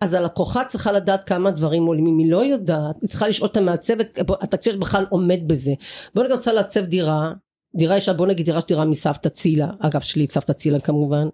אז 0.00 0.14
הלקוחה 0.14 0.64
צריכה 0.64 0.92
לדעת 0.92 1.24
כמה 1.24 1.50
דברים 1.50 1.86
עולים, 1.86 2.06
אם 2.06 2.18
היא 2.18 2.32
לא 2.32 2.44
יודעת, 2.44 2.96
היא 3.02 3.08
צריכה 3.10 3.28
לשאול 3.28 3.48
את 3.52 3.56
המעצבת, 3.56 4.18
התקציב 4.40 4.74
בכלל 4.74 5.04
עומד 5.10 5.40
בזה. 5.46 5.72
בוא 6.14 6.22
נגיד 6.22 6.36
רוצה 6.36 6.52
לעצב 6.52 6.84
דירה, 6.84 7.32
דירה 7.74 7.96
ישנה, 7.96 8.14
בוא 8.14 8.26
נגיד 8.26 8.46
דירה 8.46 8.60
שדירה 8.60 8.84
מסבתא 8.84 9.28
צילה, 9.28 9.70
אגב 9.78 10.00
שלי 10.00 10.26
סבתא 10.26 10.52
צילה 10.52 10.80
כמובן, 10.80 11.28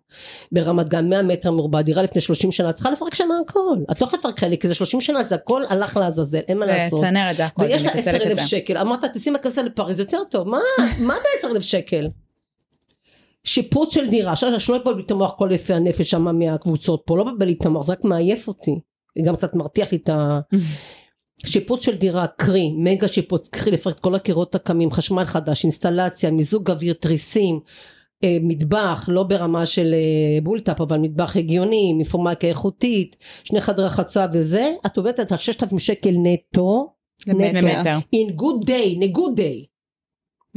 ברמת 0.53 0.89
גן 0.89 1.09
100 1.09 1.23
מטר 1.23 1.51
מרובע, 1.51 1.83
דירה 1.83 2.03
לפני 2.03 2.21
30 2.21 2.53
שנה, 2.53 2.71
את 2.71 2.75
צריכה 2.75 2.91
לפרק 2.91 3.15
שם 3.15 3.29
הכל, 3.45 3.77
את 3.93 4.01
לא 4.01 4.07
יכולה 4.07 4.21
לפרק 4.21 4.41
חלק, 4.41 4.61
כי 4.61 4.69
זה 4.69 4.75
30 4.75 5.01
שנה, 5.01 5.23
זה 5.23 5.35
הכל 5.35 5.63
הלך 5.69 5.97
לעזאזל, 5.97 6.39
אין 6.39 6.59
מה 6.59 6.67
לעשות. 6.67 7.01
ויש 7.59 7.83
לה 7.83 7.89
מתנצלת 7.91 8.15
10 8.15 8.17
את 8.17 8.27
אלף 8.27 8.39
זה. 8.39 8.49
שקל, 8.49 8.79
אמרת 8.79 9.05
תשים 9.05 9.35
הכסף 9.35 9.63
לפריז 9.63 10.01
יותר 10.01 10.19
טוב, 10.31 10.49
מה, 10.49 10.59
מה 10.99 11.15
ב-10 11.15 11.51
אלף 11.51 11.63
שקל? 11.63 12.09
שיפוץ 13.45 13.95
של 13.95 14.11
דירה, 14.11 14.33
עכשיו 14.33 14.61
שלא 14.61 14.77
יבוא 14.77 14.95
לי 14.95 15.03
את 15.03 15.11
המוח 15.11 15.35
כל 15.39 15.49
יפי 15.53 15.75
הנפש 15.75 16.11
שם 16.11 16.39
מהקבוצות 16.39 17.03
פה, 17.07 17.17
לא 17.17 17.25
מבלבל 17.25 17.47
לי 17.47 17.53
את 17.61 17.67
המוח, 17.67 17.87
זה 17.87 17.93
רק 17.93 18.05
מעייף 18.05 18.49
אותי, 18.49 18.81
וגם 19.19 19.37
קצת 19.37 19.55
מרתיח 19.55 19.93
לי 19.93 19.99
את 19.99 20.09
ה... 20.09 20.41
שיפוץ 21.47 21.85
של 21.85 21.97
דירה, 21.97 22.27
קרי, 22.27 22.73
מגה 22.77 23.09
שיפוץ, 23.09 23.49
קרי 23.49 23.73
לפרק 23.73 23.95
את 23.95 24.01
כל 24.01 24.15
הקירות 24.15 24.55
הקמים, 24.55 24.91
חשמל 24.91 25.25
חדש, 25.25 25.65
אינסטלציה, 25.65 26.31
מיזוג 26.31 26.71
אוויר, 26.71 26.95
תריסים, 26.95 27.61
אה, 28.25 28.39
מטבח, 28.43 29.09
לא 29.13 29.23
ברמה 29.23 29.67
של 29.67 29.95
אה, 29.95 30.41
בולטאפ, 30.43 30.81
אבל 30.81 30.99
מטבח 30.99 31.37
הגיוני, 31.37 31.93
מפורמקה 31.93 32.47
איכותית, 32.47 33.17
שני 33.45 33.61
חדרי 33.61 33.85
רחצה 33.85 34.27
וזה, 34.33 34.73
את 34.87 34.97
עובדת 34.97 35.33
על 35.33 35.39
6,000 35.39 35.79
שקל 35.79 36.15
נטו. 36.23 36.93
למטר. 37.27 37.99
in 38.15 38.31
good 38.41 38.67
day, 38.67 38.97
in 38.97 39.03
a 39.03 39.19
good 39.19 39.37
day. 39.37 39.78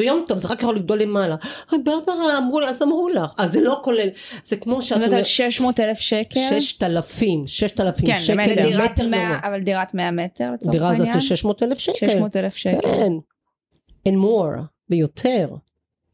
ביום 0.02 0.26
טוב 0.28 0.38
זה 0.38 0.48
רק 0.48 0.62
יכול 0.62 0.76
לגדול 0.76 1.02
למעלה. 1.02 1.36
"אה, 1.74 1.78
ברברה 1.84 2.38
אמרו 2.38 2.60
לי, 2.60 2.68
אז 2.68 2.82
אמרו 2.82 3.10
לך. 3.10 3.34
אז 3.38 3.52
זה 3.52 3.62
לא 3.62 3.80
כולל, 3.84 4.10
זה 4.44 4.58
כמו 4.58 4.74
זאת 4.82 4.84
שאת 4.84 4.98
אומרת 4.98 5.14
על 5.14 5.24
600 5.24 5.80
אלף 5.80 6.00
שקל. 6.00 6.40
ששת 6.50 6.84
אלפים, 6.84 7.44
ששת 7.48 7.80
אלפים 7.80 8.06
כן, 8.14 8.20
שקל 8.20 8.34
למטר. 8.34 8.52
לדירת 8.52 8.90
למטר 8.90 9.08
100 9.08 9.26
גבוה. 9.38 9.50
אבל 9.50 9.62
דירת 9.62 9.94
100 9.94 10.12
מטר 10.12 10.52
לצורך 10.54 10.72
דירה 10.72 10.88
זה 10.90 10.94
העניין. 10.96 11.16
עושה 11.16 11.28
600 11.28 11.64
אלף 11.64 11.78
שקל. 11.80 12.08
600 12.10 12.36
אלף 12.36 12.56
שקל. 12.56 12.82
כן. 12.82 13.12
and 14.10 14.16
more, 14.24 14.60
ויותר. 14.90 15.48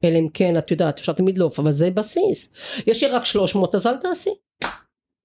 אלא 0.04 0.18
אם 0.20 0.28
כן, 0.34 0.58
את 0.58 0.72
יודעת, 0.72 1.00
אפשר 1.00 1.14
תמיד 1.14 1.38
לעוף, 1.38 1.60
אבל 1.60 1.72
זה 1.72 1.90
בסיס. 1.90 2.50
יש 2.88 3.04
לי 3.04 3.10
רק 3.10 3.26
300, 3.26 3.76
אז 3.76 3.88
אל 3.88 3.96
תעשי. 3.98 4.30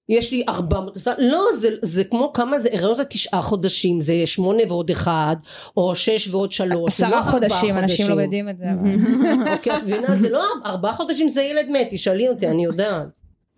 יש 0.09 0.31
לי 0.31 0.43
400, 0.49 0.97
אז 0.97 1.07
אל- 1.07 1.13
לא, 1.19 1.43
זה, 1.59 1.69
זה 1.81 2.03
כמו 2.03 2.33
כמה 2.33 2.59
זה, 2.59 2.69
הריון 2.73 2.95
זה 2.95 3.05
תשעה 3.05 3.41
חודשים, 3.41 4.01
זה 4.01 4.13
שמונה 4.25 4.63
ועוד 4.67 4.89
אחד, 4.89 5.35
או 5.77 5.95
שש 5.95 6.27
ועוד 6.27 6.51
שלוש. 6.51 6.71
לא 6.71 6.85
עשרה 6.87 7.07
ארבעה 7.17 7.31
חודשים, 7.31 7.77
אנשים 7.77 8.07
לא 8.07 8.11
חודשים. 8.13 8.19
יודעים 8.19 8.49
את 8.49 8.57
זה. 8.57 8.65
אוקיי, 9.53 9.77
את 9.77 9.83
מבינה? 9.83 10.07
זה 10.21 10.29
לא 10.29 10.43
ארבעה 10.65 10.93
חודשים 10.93 11.29
זה 11.29 11.41
ילד 11.41 11.65
מת, 11.71 11.87
תשאלי 11.91 12.29
אותי, 12.29 12.47
אני 12.47 12.63
יודעת. 12.63 13.07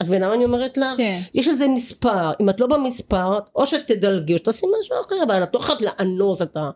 את 0.02 0.08
מבינה 0.08 0.28
מה 0.28 0.34
אני 0.34 0.46
אומרת 0.46 0.78
לך? 0.78 0.98
כן. 0.98 1.20
יש 1.34 1.48
איזה 1.48 1.68
מספר, 1.68 2.32
אם 2.42 2.50
את 2.50 2.60
לא 2.60 2.68
במספר, 2.68 3.40
או 3.56 3.68
שתדלגי 3.68 4.34
או 4.34 4.38
שתעשי 4.38 4.66
משהו 4.80 4.96
אחר, 5.08 5.16
אבל 5.28 5.44
את 5.44 5.54
לא 5.54 5.60
יכולת 5.60 5.82
לאנוס 5.82 6.42
את, 6.42 6.58
ה, 6.58 6.70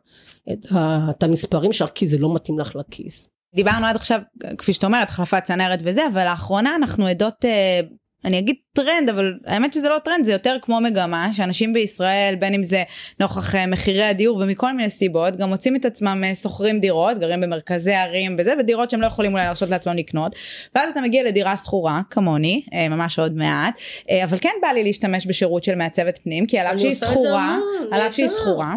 את, 0.51 0.71
ה, 0.71 1.07
את 1.09 1.23
המספרים 1.23 1.73
שלך, 1.73 1.89
כי 1.95 2.07
זה 2.07 2.17
לא 2.17 2.33
מתאים 2.33 2.59
לך 2.59 2.75
לכיס. 2.75 3.29
דיברנו 3.55 3.85
עד 3.85 3.95
עכשיו 3.95 4.19
כפי 4.57 4.73
שאת 4.73 4.83
אומרת 4.83 5.09
החלפת 5.09 5.43
צנרת 5.43 5.79
וזה 5.83 6.01
אבל 6.13 6.23
לאחרונה 6.23 6.75
אנחנו 6.75 7.07
עדות 7.07 7.45
אה, 7.45 7.79
אני 8.25 8.39
אגיד 8.39 8.55
טרנד 8.73 9.09
אבל 9.09 9.33
האמת 9.45 9.73
שזה 9.73 9.89
לא 9.89 9.97
טרנד 9.99 10.25
זה 10.25 10.31
יותר 10.31 10.57
כמו 10.61 10.81
מגמה 10.81 11.33
שאנשים 11.33 11.73
בישראל 11.73 12.35
בין 12.39 12.53
אם 12.53 12.63
זה 12.63 12.83
נוכח 13.19 13.55
אה, 13.55 13.67
מחירי 13.67 14.03
הדיור 14.03 14.37
ומכל 14.37 14.73
מיני 14.73 14.89
סיבות 14.89 15.35
גם 15.35 15.49
מוצאים 15.49 15.75
את 15.75 15.85
עצמם 15.85 16.23
אה, 16.25 16.35
שוכרים 16.35 16.79
דירות 16.79 17.19
גרים 17.19 17.41
במרכזי 17.41 17.93
ערים 17.93 18.35
וזה 18.39 18.53
ודירות 18.59 18.89
שהם 18.89 19.01
לא 19.01 19.07
יכולים 19.07 19.31
אולי 19.31 19.43
להרשות 19.43 19.69
לעצמם 19.69 19.97
לקנות 19.97 20.35
ואז 20.75 20.89
אתה 20.89 21.01
מגיע 21.01 21.23
לדירה 21.23 21.57
שכורה 21.57 22.01
כמוני 22.09 22.61
אה, 22.73 22.89
ממש 22.89 23.19
עוד 23.19 23.35
מעט 23.35 23.79
אבל 24.23 24.37
כן 24.41 24.53
בא 24.61 24.67
לי 24.67 24.83
להשתמש 24.83 25.27
בשירות 25.27 25.63
של 25.63 25.75
מעצבת 25.75 26.19
פנים 26.23 26.45
כי 26.45 26.59
על 26.59 26.67
אף 26.67 26.77
שהיא 26.79 26.95
שכורה 26.95 27.57
על 27.91 28.01
אף 28.01 28.15
שהיא. 28.15 28.27
שכורה 28.27 28.73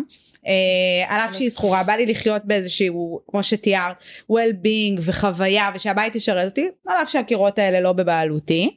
על 1.08 1.20
אף 1.20 1.34
שהיא 1.34 1.50
זכורה 1.50 1.82
בא 1.82 1.92
לי 1.92 2.06
לחיות 2.06 2.42
באיזשהו 2.44 3.20
כמו 3.28 3.42
שתיארת 3.42 3.96
well-being 4.32 5.00
וחוויה 5.00 5.70
ושהבית 5.74 6.16
ישרת 6.16 6.50
אותי 6.50 6.68
על 6.86 6.96
אף 7.02 7.10
שהקירות 7.10 7.58
האלה 7.58 7.80
לא 7.80 7.92
בבעלותי. 7.92 8.70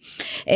אה, 0.49 0.55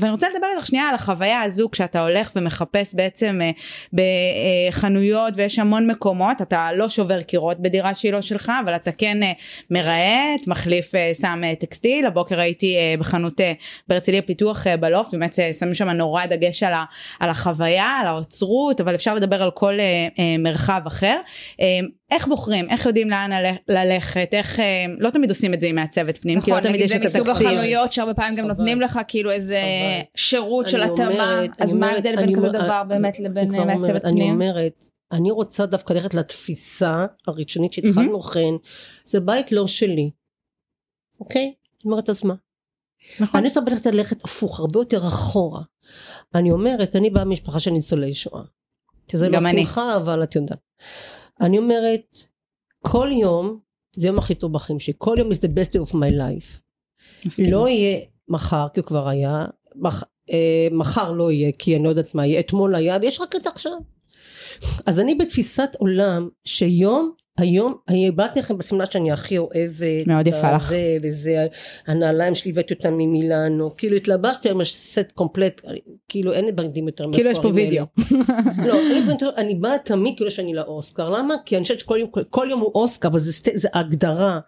ואני 0.00 0.12
רוצה 0.12 0.26
לדבר 0.34 0.46
איתך 0.54 0.66
שנייה 0.66 0.88
על 0.88 0.94
החוויה 0.94 1.42
הזו 1.42 1.68
כשאתה 1.72 2.02
הולך 2.02 2.32
ומחפש 2.36 2.94
בעצם 2.94 3.40
אה, 3.42 3.50
בחנויות 3.92 5.34
ויש 5.36 5.58
המון 5.58 5.86
מקומות 5.90 6.42
אתה 6.42 6.72
לא 6.72 6.88
שובר 6.88 7.22
קירות 7.22 7.60
בדירה 7.60 7.94
שהיא 7.94 8.12
לא 8.12 8.20
שלך 8.20 8.52
אבל 8.64 8.76
אתה 8.76 8.92
כן 8.92 9.22
אה, 9.22 9.32
מרהט 9.70 10.46
מחליף 10.46 10.94
אה, 10.94 11.12
שם 11.20 11.40
אה, 11.44 11.54
טקסטיל. 11.54 12.06
הבוקר 12.06 12.40
הייתי 12.40 12.76
אה, 12.76 12.94
בחנות 12.98 13.40
אה, 13.40 13.52
בהרצליה 13.88 14.22
פיתוח 14.22 14.66
אה, 14.66 14.76
בלופט 14.76 15.12
באמת 15.14 15.38
אה, 15.38 15.52
שמים 15.52 15.74
שם 15.74 15.88
נורא 15.88 16.26
דגש 16.26 16.62
על, 16.62 16.72
ה, 16.72 16.84
על 17.20 17.30
החוויה 17.30 17.86
על 18.00 18.06
האוצרות 18.06 18.80
אבל 18.80 18.94
אפשר 18.94 19.14
לדבר 19.14 19.42
על 19.42 19.50
כל 19.50 19.80
אה, 19.80 20.08
אה, 20.18 20.36
מרחב 20.42 20.80
אחר 20.86 21.20
אה, 21.60 21.66
איך 22.10 22.26
בוחרים 22.28 22.70
איך 22.70 22.86
יודעים 22.86 23.10
לאן 23.10 23.30
ללכ- 23.32 23.62
ללכת 23.68 24.28
איך 24.32 24.60
אה, 24.60 24.84
לא 24.98 25.10
תמיד 25.10 25.30
עושים 25.30 25.54
את 25.54 25.60
זה 25.60 25.66
עם 25.66 25.74
מעצבת 25.74 26.18
פנים 26.18 26.40
כי 26.40 26.50
לא 26.50 26.56
נכון, 26.56 26.68
תמיד 26.70 26.82
נגיד 26.82 26.84
יש 26.84 26.92
זה 26.92 27.08
את 27.08 27.14
מסוג 27.14 27.28
התקציב. 27.28 27.46
החנויות 27.48 27.92
שהרבה 27.92 28.14
פעמים 28.14 28.34
גם. 28.38 28.46
נותנים 28.46 28.80
לך 28.80 29.00
כאילו 29.08 29.30
איזה 29.30 29.60
חבל. 29.60 30.10
שירות 30.14 30.68
של 30.68 30.80
אני 30.82 30.92
התאמה, 30.92 31.40
אז 31.58 31.70
אני 31.70 31.80
מה 31.80 31.90
ההבדל 31.90 32.14
אני 32.18 32.26
בין 32.26 32.36
כזה 32.36 32.48
דבר 32.48 32.82
אז 32.82 32.88
באמת 33.02 33.16
אני 33.18 33.24
לבין 33.28 33.54
אה, 33.54 33.64
מעצבת 33.64 34.04
אני 34.04 34.20
פנים? 34.20 34.32
אומרת, 34.34 34.80
אני 35.12 35.30
רוצה 35.30 35.66
דווקא 35.66 35.92
ללכת 35.92 36.14
לתפיסה 36.14 37.06
הראשונית 37.26 37.72
שהתחלנו 37.72 38.20
כן, 38.22 38.50
זה 39.04 39.20
בית 39.20 39.52
לא 39.52 39.66
שלי, 39.66 40.10
אוקיי? 41.20 41.42
אני 41.42 41.92
אומרת 41.92 42.08
אז 42.08 42.24
מה? 42.24 42.34
נכון. 43.20 43.40
אני 43.40 43.48
רוצה 43.48 43.60
ללכת 43.66 43.86
ללכת 43.86 44.24
הפוך, 44.24 44.60
הרבה 44.60 44.80
יותר 44.80 44.98
אחורה. 44.98 45.60
אני 46.34 46.50
אומרת, 46.50 46.96
אני 46.96 47.10
באה 47.10 47.24
ממשפחה 47.24 47.58
של 47.58 47.70
ניצולי 47.70 48.14
שואה. 48.14 48.42
שזה 49.10 49.28
לא 49.28 49.38
אני. 49.38 49.66
שמחה, 49.66 49.96
אבל 49.96 50.22
את 50.22 50.34
יודעת. 50.34 50.60
אני 51.40 51.58
אומרת, 51.58 52.16
כל 52.80 53.08
יום, 53.12 53.58
זה 53.96 54.06
יום 54.06 54.18
הכי 54.18 54.34
טוב 54.34 54.52
בחיים 54.52 54.80
שלי, 54.80 54.94
כל 54.98 55.16
יום 55.18 55.30
is 55.30 55.34
the 55.34 55.48
best 55.58 55.72
day 55.72 55.90
of 55.90 55.94
my 55.94 56.12
life. 56.18 56.58
לא 57.38 57.68
יהיה 57.68 58.00
מחר, 58.28 58.66
כי 58.74 58.80
הוא 58.80 58.86
כבר 58.86 59.08
היה, 59.08 59.46
מח, 59.76 60.04
אה, 60.30 60.68
מחר 60.72 61.12
לא 61.12 61.32
יהיה, 61.32 61.52
כי 61.58 61.76
אני 61.76 61.84
לא 61.84 61.88
יודעת 61.88 62.14
מה 62.14 62.26
יהיה, 62.26 62.40
אתמול 62.40 62.74
היה, 62.74 62.98
ויש 63.02 63.20
רק 63.20 63.36
את 63.36 63.46
עכשיו. 63.46 63.72
אז 64.86 65.00
אני 65.00 65.14
בתפיסת 65.14 65.76
עולם 65.78 66.28
שיום, 66.44 67.12
היום, 67.38 67.74
אני 67.88 68.10
באתי 68.10 68.38
לכם 68.38 68.58
בשמלה 68.58 68.86
שאני 68.86 69.12
הכי 69.12 69.38
אוהבת, 69.38 70.06
מאוד 70.06 70.26
יפה 70.26 70.54
לך. 70.54 70.66
וזה, 70.66 70.98
וזה, 71.02 71.46
הנעליים 71.86 72.34
שלי 72.34 72.50
הבאתי 72.50 72.74
אותם 72.74 72.94
ממילאנו, 72.94 73.76
כאילו 73.76 73.96
התלבשתי 73.96 74.48
היום 74.48 74.64
סט 74.64 75.12
קומפלט, 75.14 75.60
כאילו 76.08 76.32
אין 76.32 76.44
לי 76.44 76.52
בגדים 76.52 76.86
יותר 76.86 77.04
כאילו 77.12 77.30
יש 77.30 77.38
פה 77.38 77.48
מפוארים 77.48 77.68
וידאו. 77.68 77.86
לא, 78.66 79.30
אני 79.36 79.54
באה 79.54 79.78
תמיד 79.78 80.14
כאילו 80.16 80.30
שאני 80.30 80.54
לאוסקר, 80.54 81.10
למה? 81.10 81.34
כי 81.44 81.56
אני 81.56 81.62
חושבת 81.62 81.80
שכל 81.80 81.96
יום, 81.98 82.10
כל 82.30 82.46
יום 82.50 82.60
הוא 82.60 82.72
אוסקר, 82.74 83.08
אבל 83.08 83.18
זה, 83.18 83.32
זה 83.54 83.68
הגדרה. 83.74 84.40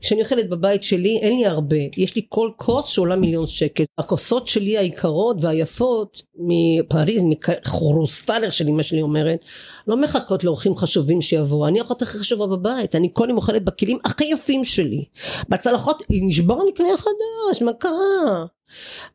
כשאני 0.00 0.22
אוכלת 0.22 0.48
בבית 0.48 0.82
שלי, 0.82 1.18
אין 1.22 1.38
לי 1.38 1.46
הרבה, 1.46 1.76
יש 1.96 2.16
לי 2.16 2.22
כל 2.28 2.50
כוס 2.56 2.88
שעולה 2.88 3.16
מיליון 3.16 3.46
שקל. 3.46 3.84
הכוסות 3.98 4.48
שלי 4.48 4.78
היקרות 4.78 5.36
והיפות 5.40 6.22
מפריז, 6.38 7.22
מחורוסטלר 7.22 8.50
של 8.50 8.68
אמא 8.68 8.82
שלי 8.82 9.02
אומרת, 9.02 9.44
לא 9.86 9.96
מחכות 9.96 10.44
לאורחים 10.44 10.76
חשובים 10.76 11.20
שיבואו, 11.20 11.66
אני 11.66 11.80
האחות 11.80 12.02
הכי 12.02 12.18
חשובה 12.30 12.46
בבית, 12.46 12.94
אני 12.94 13.10
כל 13.12 13.26
יום 13.28 13.36
אוכלת 13.36 13.64
בכלים 13.64 13.98
הכי 14.04 14.24
יפים 14.24 14.64
שלי. 14.64 15.04
בצלחות, 15.48 16.02
נשבר 16.10 16.58
לי 16.58 16.72
קנה 16.72 16.96
חדש, 16.96 17.62
מה 17.62 17.72
קרה? 17.72 18.46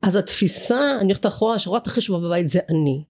אז 0.01 0.15
התפיסה, 0.15 0.91
אני 0.99 1.05
הולכת 1.05 1.25
אחורה, 1.25 1.55
השורה 1.55 1.79
הכי 1.79 1.89
חשובה 1.89 2.27
בבית 2.27 2.47
זה 2.47 2.59
אני. 2.69 3.03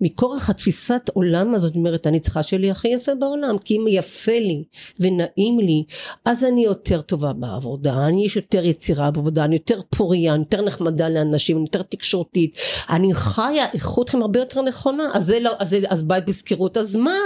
מכורח 0.00 0.50
התפיסת 0.50 1.10
עולם 1.14 1.54
הזאת, 1.54 1.74
אומרת, 1.74 2.06
אני 2.06 2.20
צריכה 2.20 2.42
שיהיה 2.42 2.60
לי 2.60 2.70
הכי 2.70 2.88
יפה 2.88 3.14
בעולם, 3.14 3.58
כי 3.58 3.76
אם 3.76 3.84
יפה 3.88 4.32
לי 4.32 4.64
ונעים 5.00 5.60
לי, 5.60 5.84
אז 6.24 6.44
אני 6.44 6.64
יותר 6.64 7.00
טובה 7.00 7.32
בעבודה, 7.32 8.06
אני 8.06 8.26
יש 8.26 8.36
יותר 8.36 8.64
יצירה 8.64 9.10
בעבודה, 9.10 9.44
אני 9.44 9.54
יותר 9.54 9.80
פוריה, 9.90 10.34
אני 10.34 10.42
יותר 10.42 10.62
נחמדה 10.62 11.08
לאנשים, 11.08 11.56
אני 11.56 11.64
יותר 11.64 11.82
תקשורתית, 11.82 12.58
אני 12.90 13.14
חיה 13.14 13.66
איכות 13.74 14.08
חיים 14.08 14.22
הרבה 14.22 14.38
יותר 14.40 14.62
נכונה, 14.62 15.10
אז 15.14 15.26
זה 15.26 15.40
לא, 15.40 15.50
אז, 15.58 15.76
אז 15.88 16.02
בית 16.02 16.24
בשכירות, 16.26 16.76
אז 16.76 16.96
מה? 16.96 17.18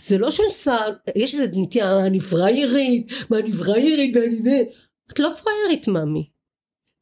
זה 0.00 0.18
לא 0.18 0.30
שעושה, 0.30 0.76
יש 1.16 1.34
איזה 1.34 1.46
נטייה, 1.52 2.06
אני 2.06 2.20
פריירית, 2.20 3.12
מה 3.30 3.38
אני 3.38 3.52
זה, 4.32 4.62
את 5.12 5.20
לא 5.20 5.28
פריירית 5.42 5.88
מאמי. 5.88 6.31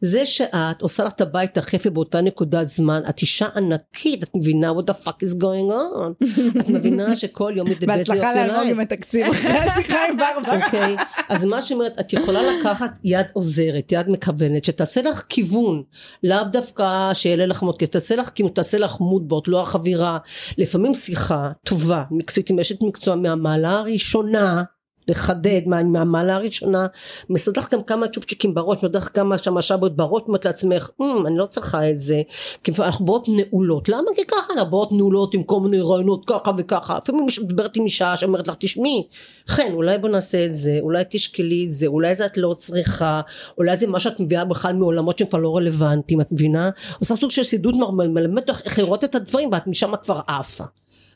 זה 0.00 0.26
שאת 0.26 0.82
עושה 0.82 1.04
לך 1.04 1.12
את 1.12 1.20
הבית 1.20 1.56
יפה 1.72 1.90
באותה 1.90 2.20
נקודת 2.20 2.68
זמן, 2.68 3.02
את 3.08 3.20
אישה 3.20 3.46
ענקית, 3.56 4.22
את 4.22 4.28
מבינה 4.34 4.70
what 4.70 4.90
the 4.90 5.06
fuck 5.06 5.24
is 5.24 5.40
going 5.40 5.70
on. 5.70 6.26
את 6.60 6.68
מבינה 6.68 7.16
שכל 7.16 7.52
יום 7.56 7.72
את 7.72 7.84
בהצלחה 7.84 8.34
לאלמוג 8.34 8.66
עם 8.70 8.80
התקציב 8.80 9.26
אחרי 9.26 9.50
השיחה 9.50 9.98
עם 10.08 10.16
ברברה. 10.16 10.64
אוקיי, 10.64 10.96
אז 11.28 11.44
מה 11.44 11.62
שאומרת, 11.62 12.00
את 12.00 12.12
יכולה 12.12 12.40
לקחת 12.42 12.98
יד 13.04 13.26
עוזרת, 13.32 13.92
יד 13.92 14.06
מכוונת, 14.12 14.64
שתעשה 14.64 15.02
לך 15.02 15.22
כיוון, 15.28 15.82
לאו 16.24 16.44
דווקא 16.52 17.14
שיעלה 17.14 17.46
לך 17.46 17.64
כסף, 17.78 17.90
תעשה 17.90 18.16
לך 18.16 18.30
כיוון, 18.34 18.52
תעשה 18.52 18.78
לך 18.78 19.00
מודבוט, 19.00 19.48
לא 19.48 19.62
החבירה, 19.62 20.18
לפעמים 20.58 20.94
שיחה 20.94 21.50
טובה, 21.64 22.04
מקצועית, 22.10 22.50
עם 22.50 22.58
אשת 22.58 22.82
מקצוע 22.82 23.16
מהמעלה 23.16 23.70
הראשונה, 23.70 24.62
לחדד 25.08 25.60
מה, 25.66 25.82
מהמעלה 25.82 26.34
הראשונה, 26.36 26.86
מסדר 27.30 27.60
לך 27.60 27.74
גם 27.74 27.82
כמה 27.82 28.08
צ'ופצ'יקים 28.08 28.54
בראש, 28.54 28.76
מסדר 28.76 28.98
לך 28.98 29.10
כמה 29.14 29.38
שם 29.38 29.60
שבות 29.60 29.96
בראש, 29.96 30.22
אומרת 30.26 30.44
לעצמך, 30.44 30.90
"אמ, 31.00 31.26
אני 31.26 31.36
לא 31.36 31.46
צריכה 31.46 31.90
את 31.90 32.00
זה, 32.00 32.22
כי 32.64 32.72
אנחנו 32.78 33.04
באות 33.04 33.28
נעולות, 33.28 33.88
למה? 33.88 34.10
כי 34.16 34.24
ככה, 34.24 34.52
אנחנו 34.52 34.70
באות 34.70 34.92
נעולות 34.92 35.34
עם 35.34 35.42
כל 35.42 35.60
מיני 35.60 35.80
רעיונות 35.80 36.24
ככה 36.26 36.50
וככה, 36.56 36.98
לפעמים 37.02 37.24
מישהו 37.24 37.44
מדברת 37.44 37.76
עם 37.76 37.84
אישה 37.84 38.16
שאומרת 38.16 38.48
לך, 38.48 38.54
תשמעי, 38.58 39.06
חן, 39.48 39.72
אולי 39.72 39.98
בוא 39.98 40.08
נעשה 40.08 40.46
את 40.46 40.56
זה, 40.56 40.78
אולי 40.80 41.04
תשקלי 41.10 41.66
את 41.66 41.72
זה, 41.72 41.86
אולי 41.86 42.14
זה 42.14 42.26
את 42.26 42.36
לא 42.36 42.54
צריכה, 42.58 43.20
אולי 43.58 43.76
זה 43.76 43.86
מה 43.86 44.00
שאת 44.00 44.20
מביאה 44.20 44.44
בכלל 44.44 44.72
מעולמות 44.72 45.18
שהם 45.18 45.28
כבר 45.28 45.38
לא 45.38 45.56
רלוונטיים, 45.56 46.20
את 46.20 46.32
מבינה? 46.32 46.70
עושה 46.98 47.16
סוג 47.16 47.30
של 47.30 47.42
סידוד 47.42 47.74
נורמל, 47.74 48.08
מלמד 48.08 48.50
אותך 48.50 48.60
איך 48.64 48.78
לראות 48.78 49.04
את 49.04 49.14
הדברים, 49.14 49.48
ואת 49.52 49.66
משם 49.66 49.92
כבר 50.02 50.20
עפה. 50.26 50.64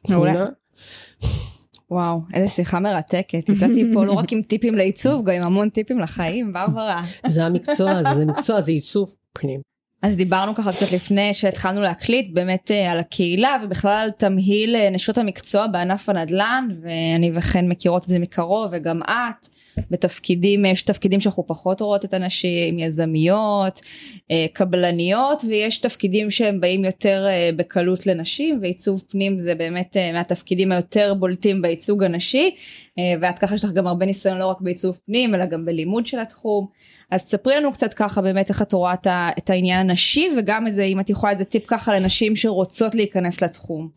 מעולה. 0.09 0.47
וואו, 1.90 2.20
איזה 2.35 2.49
שיחה 2.49 2.81
מרתקת. 2.81 3.49
יצאתי 3.49 3.85
פה 3.94 4.05
לא 4.05 4.12
רק 4.12 4.33
עם 4.33 4.42
טיפים 4.42 4.75
לעיצוב, 4.75 5.25
גם 5.25 5.35
עם 5.35 5.42
המון 5.42 5.68
טיפים 5.68 5.99
לחיים, 5.99 6.53
ברברה. 6.53 7.03
זה 7.27 7.47
המקצוע 7.47 8.03
זה 8.14 8.27
מקצוע, 8.27 8.61
זה 8.61 8.73
עיצוב 8.73 9.14
פנים. 9.33 9.61
אז 10.03 10.16
דיברנו 10.16 10.55
ככה 10.55 10.73
קצת 10.73 10.92
לפני 10.92 11.35
שהתחלנו 11.35 11.83
להקליט 11.83 12.31
באמת 12.33 12.70
אה, 12.70 12.92
על 12.92 12.99
הקהילה 12.99 13.57
ובכלל 13.64 13.90
על 14.05 14.11
תמהיל 14.11 14.77
אה, 14.77 14.90
נשות 14.90 15.18
המקצוע 15.18 15.66
בענף 15.66 16.09
הנדל"ן 16.09 16.68
ואני 16.83 17.31
וכן 17.35 17.68
מכירות 17.68 18.05
את 18.05 18.09
זה 18.09 18.18
מקרוב 18.18 18.68
וגם 18.73 19.03
את 19.03 19.49
בתפקידים 19.91 20.65
יש 20.65 20.83
תפקידים 20.83 21.21
שאנחנו 21.21 21.47
פחות 21.47 21.81
רואות 21.81 22.05
את 22.05 22.15
הנשים 22.15 22.79
יזמיות 22.79 23.81
אה, 24.31 24.47
קבלניות 24.53 25.45
ויש 25.49 25.79
תפקידים 25.79 26.31
שהם 26.31 26.61
באים 26.61 26.85
יותר 26.85 27.27
אה, 27.29 27.51
בקלות 27.57 28.07
לנשים 28.07 28.59
ועיצוב 28.63 29.05
פנים 29.09 29.39
זה 29.39 29.55
באמת 29.55 29.97
אה, 29.97 30.13
מהתפקידים 30.13 30.73
היותר 30.73 31.15
בולטים 31.15 31.63
בייצוג 31.63 32.05
הנשי 32.05 32.55
ואת 33.21 33.39
ככה 33.39 33.55
יש 33.55 33.65
לך 33.65 33.73
גם 33.73 33.87
הרבה 33.87 34.07
ניסיון 34.07 34.39
לא 34.39 34.47
רק 34.47 34.61
בעיצוב 34.61 34.99
פנים 35.07 35.35
אלא 35.35 35.47
גם 35.47 35.65
בלימוד 35.65 36.07
של 36.07 36.19
התחום. 36.19 36.67
אז 37.11 37.21
ספרי 37.21 37.57
לנו 37.57 37.73
קצת 37.73 37.95
ככה 37.95 38.23
באמת 38.23 38.49
איך 38.49 38.63
את 38.63 38.73
רואה 38.73 38.95
את, 39.39 39.51
העניין 39.51 39.91
הנשי 39.91 40.29
וגם 40.39 40.67
איזה 40.67 40.83
אם 40.83 41.01
את 41.01 41.11
יכולה 41.11 41.33
איזה 41.33 41.45
טיפ 41.45 41.63
ככה 41.67 41.95
לנשים 41.95 42.37
שרוצות 42.37 42.95
להיכנס 42.95 43.43
לתחום. 43.43 43.89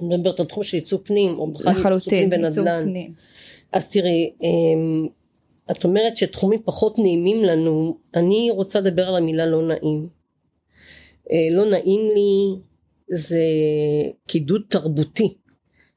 אני 0.00 0.08
מדברת 0.16 0.40
על 0.40 0.46
תחום 0.46 0.62
של 0.62 0.76
עיצוב 0.76 1.00
פנים, 1.04 1.38
או 1.38 1.52
בכלל 1.52 1.72
לחלוטין, 1.72 2.30
פנים 2.30 2.44
ונדל"ן. 2.44 2.88
אז 3.72 3.88
תראי, 3.88 4.32
אמ, 4.42 5.08
את 5.70 5.84
אומרת 5.84 6.16
שתחומים 6.16 6.62
פחות 6.64 6.98
נעימים 6.98 7.42
לנו, 7.42 7.98
אני 8.14 8.48
רוצה 8.50 8.80
לדבר 8.80 9.08
על 9.08 9.16
המילה 9.16 9.46
לא 9.46 9.62
נעים. 9.68 10.08
אה, 11.32 11.48
לא 11.52 11.64
נעים 11.64 12.00
לי 12.14 12.60
זה 13.10 13.44
קידוד 14.26 14.62
תרבותי. 14.68 15.34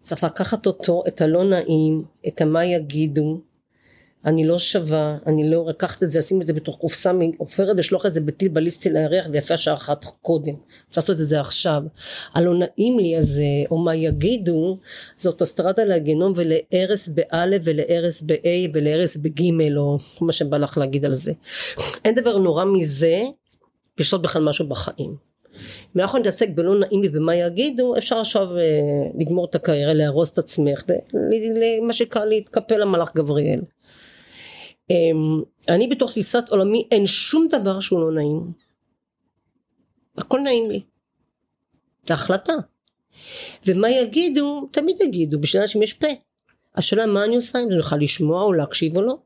צריך 0.02 0.24
לקחת 0.24 0.66
אותו, 0.66 1.04
את 1.08 1.22
הלא 1.22 1.44
נעים, 1.44 2.04
את 2.28 2.42
המה 2.42 2.66
יגידו, 2.66 3.42
אני 4.26 4.48
לא 4.48 4.60
שווה, 4.60 5.18
אני 5.28 5.50
לא 5.50 5.66
לקחת 5.70 6.04
את 6.04 6.12
זה, 6.12 6.20
לשים 6.20 6.42
את 6.42 6.48
זה 6.48 6.54
בתוך 6.54 6.78
קופסה 6.78 7.14
מעופרת 7.14 7.70
ולשלוח 7.76 8.06
את 8.06 8.14
זה 8.14 8.22
בטיל 8.22 8.48
בליסטי 8.48 8.90
לירח 8.90 9.28
ויפה 9.32 9.58
שעה 9.58 9.74
אחת 9.74 10.06
קודם. 10.22 10.54
רוצה 10.88 11.02
לעשות 11.02 11.20
את 11.20 11.28
זה 11.28 11.40
עכשיו. 11.40 11.84
הלא 12.34 12.54
נעים 12.54 13.00
לי 13.00 13.18
הזה, 13.18 13.44
או 13.72 13.78
מה 13.78 13.96
יגידו, 13.96 14.78
זה 15.18 15.30
אוטוסטרדה 15.30 15.84
לגיהנום 15.84 16.34
ולהרס 16.36 17.08
באלף 17.08 17.62
ולהרס 17.66 18.22
ב-A 18.22 18.70
ולהרס 18.74 19.18
בג' 19.18 19.42
או 19.78 19.98
מה 20.22 20.32
שבא 20.32 20.58
לך 20.58 20.78
להגיד 20.78 21.06
על 21.06 21.14
זה. 21.14 21.34
אין 22.06 22.16
דבר 22.16 22.38
נורא 22.38 22.66
מזה 22.66 23.22
לשלוט 24.00 24.22
בכלל 24.22 24.44
משהו 24.44 24.68
בחיים. 24.68 25.32
אם 25.96 26.02
אנחנו 26.02 26.20
נתעסק 26.20 26.50
בלא 26.56 26.80
נעים 26.80 27.02
לי 27.02 27.10
במה 27.10 27.36
יגידו, 27.36 27.98
אפשר 27.98 28.18
עכשיו 28.18 28.58
אה, 28.58 28.62
לגמור 29.20 29.46
את 29.46 29.56
הקריירה, 29.56 29.94
להרוס 29.94 30.34
את 30.34 30.38
עצמך, 30.38 30.84
מה 31.88 31.94
שנקרא 31.94 32.26
להתקפל 32.26 32.78
למלאך 32.78 33.12
גבריאל. 33.16 33.62
אמ, 34.92 35.42
אני 35.70 35.88
בתוך 35.88 36.12
תפיסת 36.12 36.44
עולמי 36.50 36.88
אין 36.92 37.08
שום 37.08 37.48
דבר 37.52 37.80
שהוא 37.80 38.00
לא 38.00 38.12
נעים. 38.12 38.52
הכל 40.18 40.40
נעים 40.40 40.72
לי. 40.72 40.82
זה 42.08 42.14
החלטה. 42.14 42.54
ומה 43.66 43.90
יגידו, 43.90 44.68
תמיד 44.72 44.96
יגידו, 45.02 45.40
בשביל 45.40 45.62
אנשים 45.62 45.84
יש 45.84 45.94
פה. 45.94 46.08
השאלה 46.76 47.06
מה 47.06 47.26
אני 47.26 47.36
עושה 47.36 47.60
עם 47.60 47.72
זה, 47.72 47.78
יכולה 47.78 48.02
לשמוע 48.02 48.44
או 48.44 48.54
להקשיב 48.54 48.98
או 48.98 49.02
לא. 49.02 49.18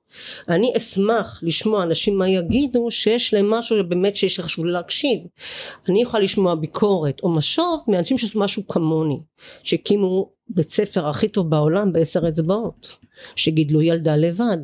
אני 0.50 0.74
אשמח 0.78 1.40
לשמוע 1.44 1.84
אנשים 1.84 2.18
מה 2.18 2.30
יגידו 2.30 2.92
שיש 2.92 3.34
להם 3.34 3.50
משהו 3.50 3.84
באמת 3.88 4.16
שיש 4.16 4.40
לך 4.40 4.46
חשוב 4.46 4.66
להקשיב. 4.66 5.20
אני 5.90 6.02
יכולה 6.02 6.24
לשמוע 6.24 6.56
ביקורת 6.56 7.20
או 7.24 7.30
משוב 7.30 7.84
מאנשים 7.88 8.18
שעשו 8.18 8.40
משהו 8.40 8.68
כמוני, 8.68 9.20
שהקימו 9.64 10.30
בית 10.50 10.70
ספר 10.70 11.08
הכי 11.08 11.28
טוב 11.28 11.50
בעולם 11.50 11.94
בעשר 11.94 12.28
אצבעות, 12.28 12.88
שגידלו 13.36 13.82
ילדה 13.82 14.16
לבד. 14.16 14.58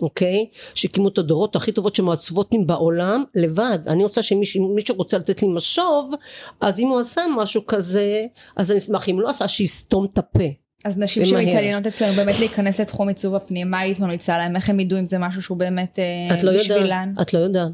אוקיי? 0.00 0.46
שהקימו 0.74 1.08
את 1.08 1.18
הדורות 1.18 1.56
הכי 1.56 1.72
טובות 1.72 1.94
שמעצבות 1.94 2.50
בעולם 2.66 3.24
לבד. 3.34 3.78
אני 3.86 4.04
רוצה 4.04 4.22
שמישהו 4.22 4.74
רוצה 4.96 5.18
לתת 5.18 5.42
לי 5.42 5.48
משוב, 5.48 6.14
אז 6.60 6.80
אם 6.80 6.86
הוא 6.86 7.00
עשה 7.00 7.22
משהו 7.36 7.66
כזה, 7.66 8.26
אז 8.56 8.70
אני 8.70 8.78
אשמח 8.78 9.08
אם 9.08 9.20
לא 9.20 9.28
עשה 9.28 9.48
שיסתום 9.48 10.04
את 10.04 10.18
הפה. 10.18 10.44
אז 10.84 10.98
נשים 10.98 11.24
שמתעניינות 11.24 11.86
אצלנו 11.86 12.12
באמת 12.12 12.38
להיכנס 12.38 12.80
לתחום 12.80 13.08
עיצוב 13.08 13.34
הפנים, 13.34 13.70
מה 13.70 13.78
היית 13.78 14.00
ממליצה 14.00 14.38
להם? 14.38 14.56
איך 14.56 14.70
הם 14.70 14.80
ידעו 14.80 14.98
אם 14.98 15.06
זה 15.06 15.18
משהו 15.18 15.42
שהוא 15.42 15.58
באמת 15.58 15.98
את 16.32 16.42
לא 16.42 16.52
בשבילן? 16.52 17.14
את 17.22 17.34
לא 17.34 17.38
יודעת. 17.38 17.70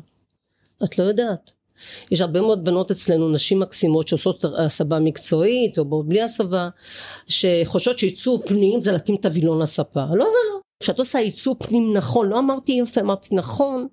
את 0.85 0.99
לא 0.99 1.05
יודעת. 1.05 1.51
יש 2.11 2.21
הרבה 2.21 2.41
מאוד 2.41 2.65
בנות 2.65 2.91
אצלנו, 2.91 3.29
נשים 3.29 3.61
מקסימות 3.61 4.09
שעושות 4.09 4.45
הסבה 4.59 4.99
מקצועית 4.99 5.79
או 5.79 6.03
בלי 6.03 6.23
הסבה, 6.23 6.69
שחושבות 7.29 7.99
שעיצוב 7.99 8.43
פנים 8.47 8.83
זה 8.83 8.93
להתאים 8.93 9.17
את 9.21 9.27
הווילון 9.27 9.63
לספה. 9.63 10.01
לא 10.01 10.25
זה 10.25 10.39
לא. 10.53 10.61
כשאת 10.81 10.99
עושה 10.99 11.19
ייצוא 11.19 11.55
פנים 11.59 11.93
נכון, 11.97 12.29
לא 12.29 12.39
אמרתי 12.39 12.73
יפה, 12.73 13.01
אמרתי 13.01 13.35
נכון, 13.35 13.89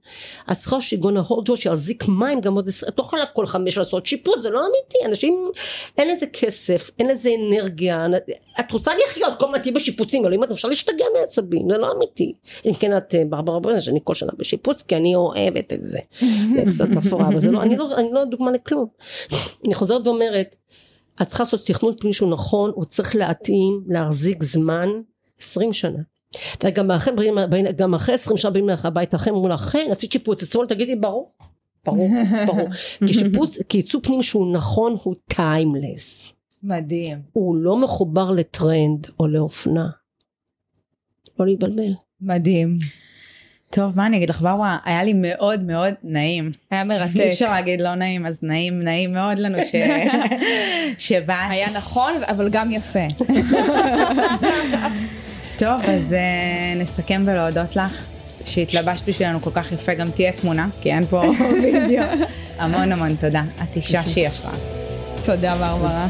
אז 0.48 0.62
צריכה 0.62 0.82
שגונה 0.82 1.20
הורג'ו 1.20 1.58
שיחזיק 1.58 2.08
מים 2.08 2.42
גם 2.42 2.56
עוד 2.56 2.68
עשרה, 2.68 2.90
את 2.90 2.98
לא 2.98 3.04
יכולה 3.04 3.26
כל 3.26 3.46
חמש 3.46 3.78
לעשות 3.78 4.06
שיפוט, 4.06 4.42
זה 4.42 4.50
לא 4.50 4.60
אמיתי, 4.60 5.06
אנשים, 5.06 5.52
אין 5.98 6.08
לזה 6.16 6.26
כסף, 6.26 6.92
אין 7.00 7.08
לזה 7.08 7.30
אנרגיה, 7.48 8.08
את 8.60 8.72
רוצה 8.72 8.92
לחיות, 8.96 9.40
כל 9.40 9.46
הזמן 9.46 9.60
תהיי 9.60 9.72
בשיפוצים, 9.72 10.26
אלוהים, 10.26 10.44
אפשר 10.44 10.68
להשתגע 10.68 11.06
מעצבים, 11.20 11.70
זה 11.70 11.78
לא 11.78 11.92
אמיתי. 11.92 12.34
אם 12.66 12.74
כן 12.74 12.98
את 12.98 13.16
ברברה 13.30 13.60
ברזן, 13.60 13.82
שאני 13.82 14.00
כל 14.04 14.16
שנה 14.16 14.32
בשיפוץ, 14.38 14.82
כי 14.82 14.96
אני 14.96 15.16
אוהבת 15.16 15.74
את 15.74 15.82
זה, 15.82 16.00
זה 16.56 16.64
קצת 16.68 16.88
אפורה, 17.06 17.28
אבל 17.28 17.40
זה 17.40 17.52
לא, 17.52 17.62
אני 17.62 17.76
לא, 17.76 17.96
אני 17.98 18.10
לא 18.12 18.26
דוגמה 18.26 18.52
לכלום. 18.52 18.88
אני 19.66 19.74
חוזרת 19.74 20.08
ואומרת, 20.08 20.56
את 21.22 21.28
צריכה 21.28 21.44
לעשות 21.44 21.66
תכנון 21.66 21.94
פנים 22.00 22.14
שהוא 22.14 22.30
נכון, 22.30 22.72
הוא 22.76 22.86
צריך 22.86 23.16
להתאים, 23.16 23.82
להחזיק 23.88 24.44
זמן, 24.44 24.90
עשרים 25.40 25.74
שנה. 25.74 26.15
וגם 26.64 26.92
אחרי, 26.92 27.30
גם 27.76 27.94
אחרי 27.94 28.16
עשרים 28.16 28.38
שנה 28.38 28.52
באים 28.52 28.70
לך 28.70 28.86
הביתה 28.86 29.18
אחרי 29.18 29.34
אמרו 29.34 29.48
לך 29.48 29.62
כן 29.62 29.88
עשית 29.92 30.12
שיפוץ 30.12 30.44
אצלנו 30.44 30.66
תגידי 30.66 30.96
ברור 30.96 31.32
ברור 31.86 32.10
ברור. 32.46 32.70
כי 33.08 33.14
שיפוץ 33.14 33.58
כי 33.70 33.78
עיצוב 33.78 34.00
פנים 34.04 34.22
שהוא 34.22 34.54
נכון 34.54 34.96
הוא 35.04 35.16
timeless 35.28 36.36
מדהים. 36.66 37.22
הוא 37.34 37.56
לא 37.56 37.78
מחובר 37.78 38.32
לטרנד 38.32 39.08
או 39.20 39.28
לאופנה. 39.28 39.88
לא 41.40 41.46
להתבלבל. 41.46 41.94
מדהים. 42.22 42.80
טוב 43.70 43.96
מה 43.96 44.06
אני 44.06 44.18
אגיד 44.18 44.30
לך 44.30 44.42
ברווה 44.42 44.78
היה 44.86 45.04
לי 45.04 45.14
מאוד 45.14 45.64
מאוד 45.64 45.94
נעים. 46.04 46.52
היה 46.72 46.84
מרתק. 46.84 47.16
אי 47.16 47.30
אפשר 47.30 47.52
להגיד 47.52 47.82
לא 47.82 47.96
נעים 47.96 48.26
אז 48.26 48.40
נעים 48.42 48.80
נעים 48.80 49.14
מאוד 49.14 49.40
לנו 49.40 49.58
ש... 49.64 49.76
שבאת. 51.08 51.36
היה 51.50 51.68
נכון 51.78 52.14
אבל 52.30 52.50
גם 52.52 52.72
יפה 52.72 53.00
טוב, 55.58 55.82
אז 55.82 56.12
uh, 56.12 56.82
נסכם 56.82 57.24
ולהודות 57.26 57.76
לך 57.76 58.04
שהתלבשת 58.46 59.10
בשבילנו 59.10 59.42
כל 59.42 59.50
כך 59.54 59.72
יפה, 59.72 59.94
גם 59.94 60.12
תהיה 60.12 60.32
תמונה, 60.32 60.68
כי 60.82 60.92
אין 60.92 61.06
פה 61.06 61.22
וידאו. 61.64 62.04
המון 62.60 62.92
המון 62.92 63.16
תודה. 63.16 63.44
את 63.64 63.76
אישה 63.76 64.02
שהיא 64.02 64.28
השראה. 64.28 64.54
תודה 65.26 65.56
ברברה. 65.56 66.08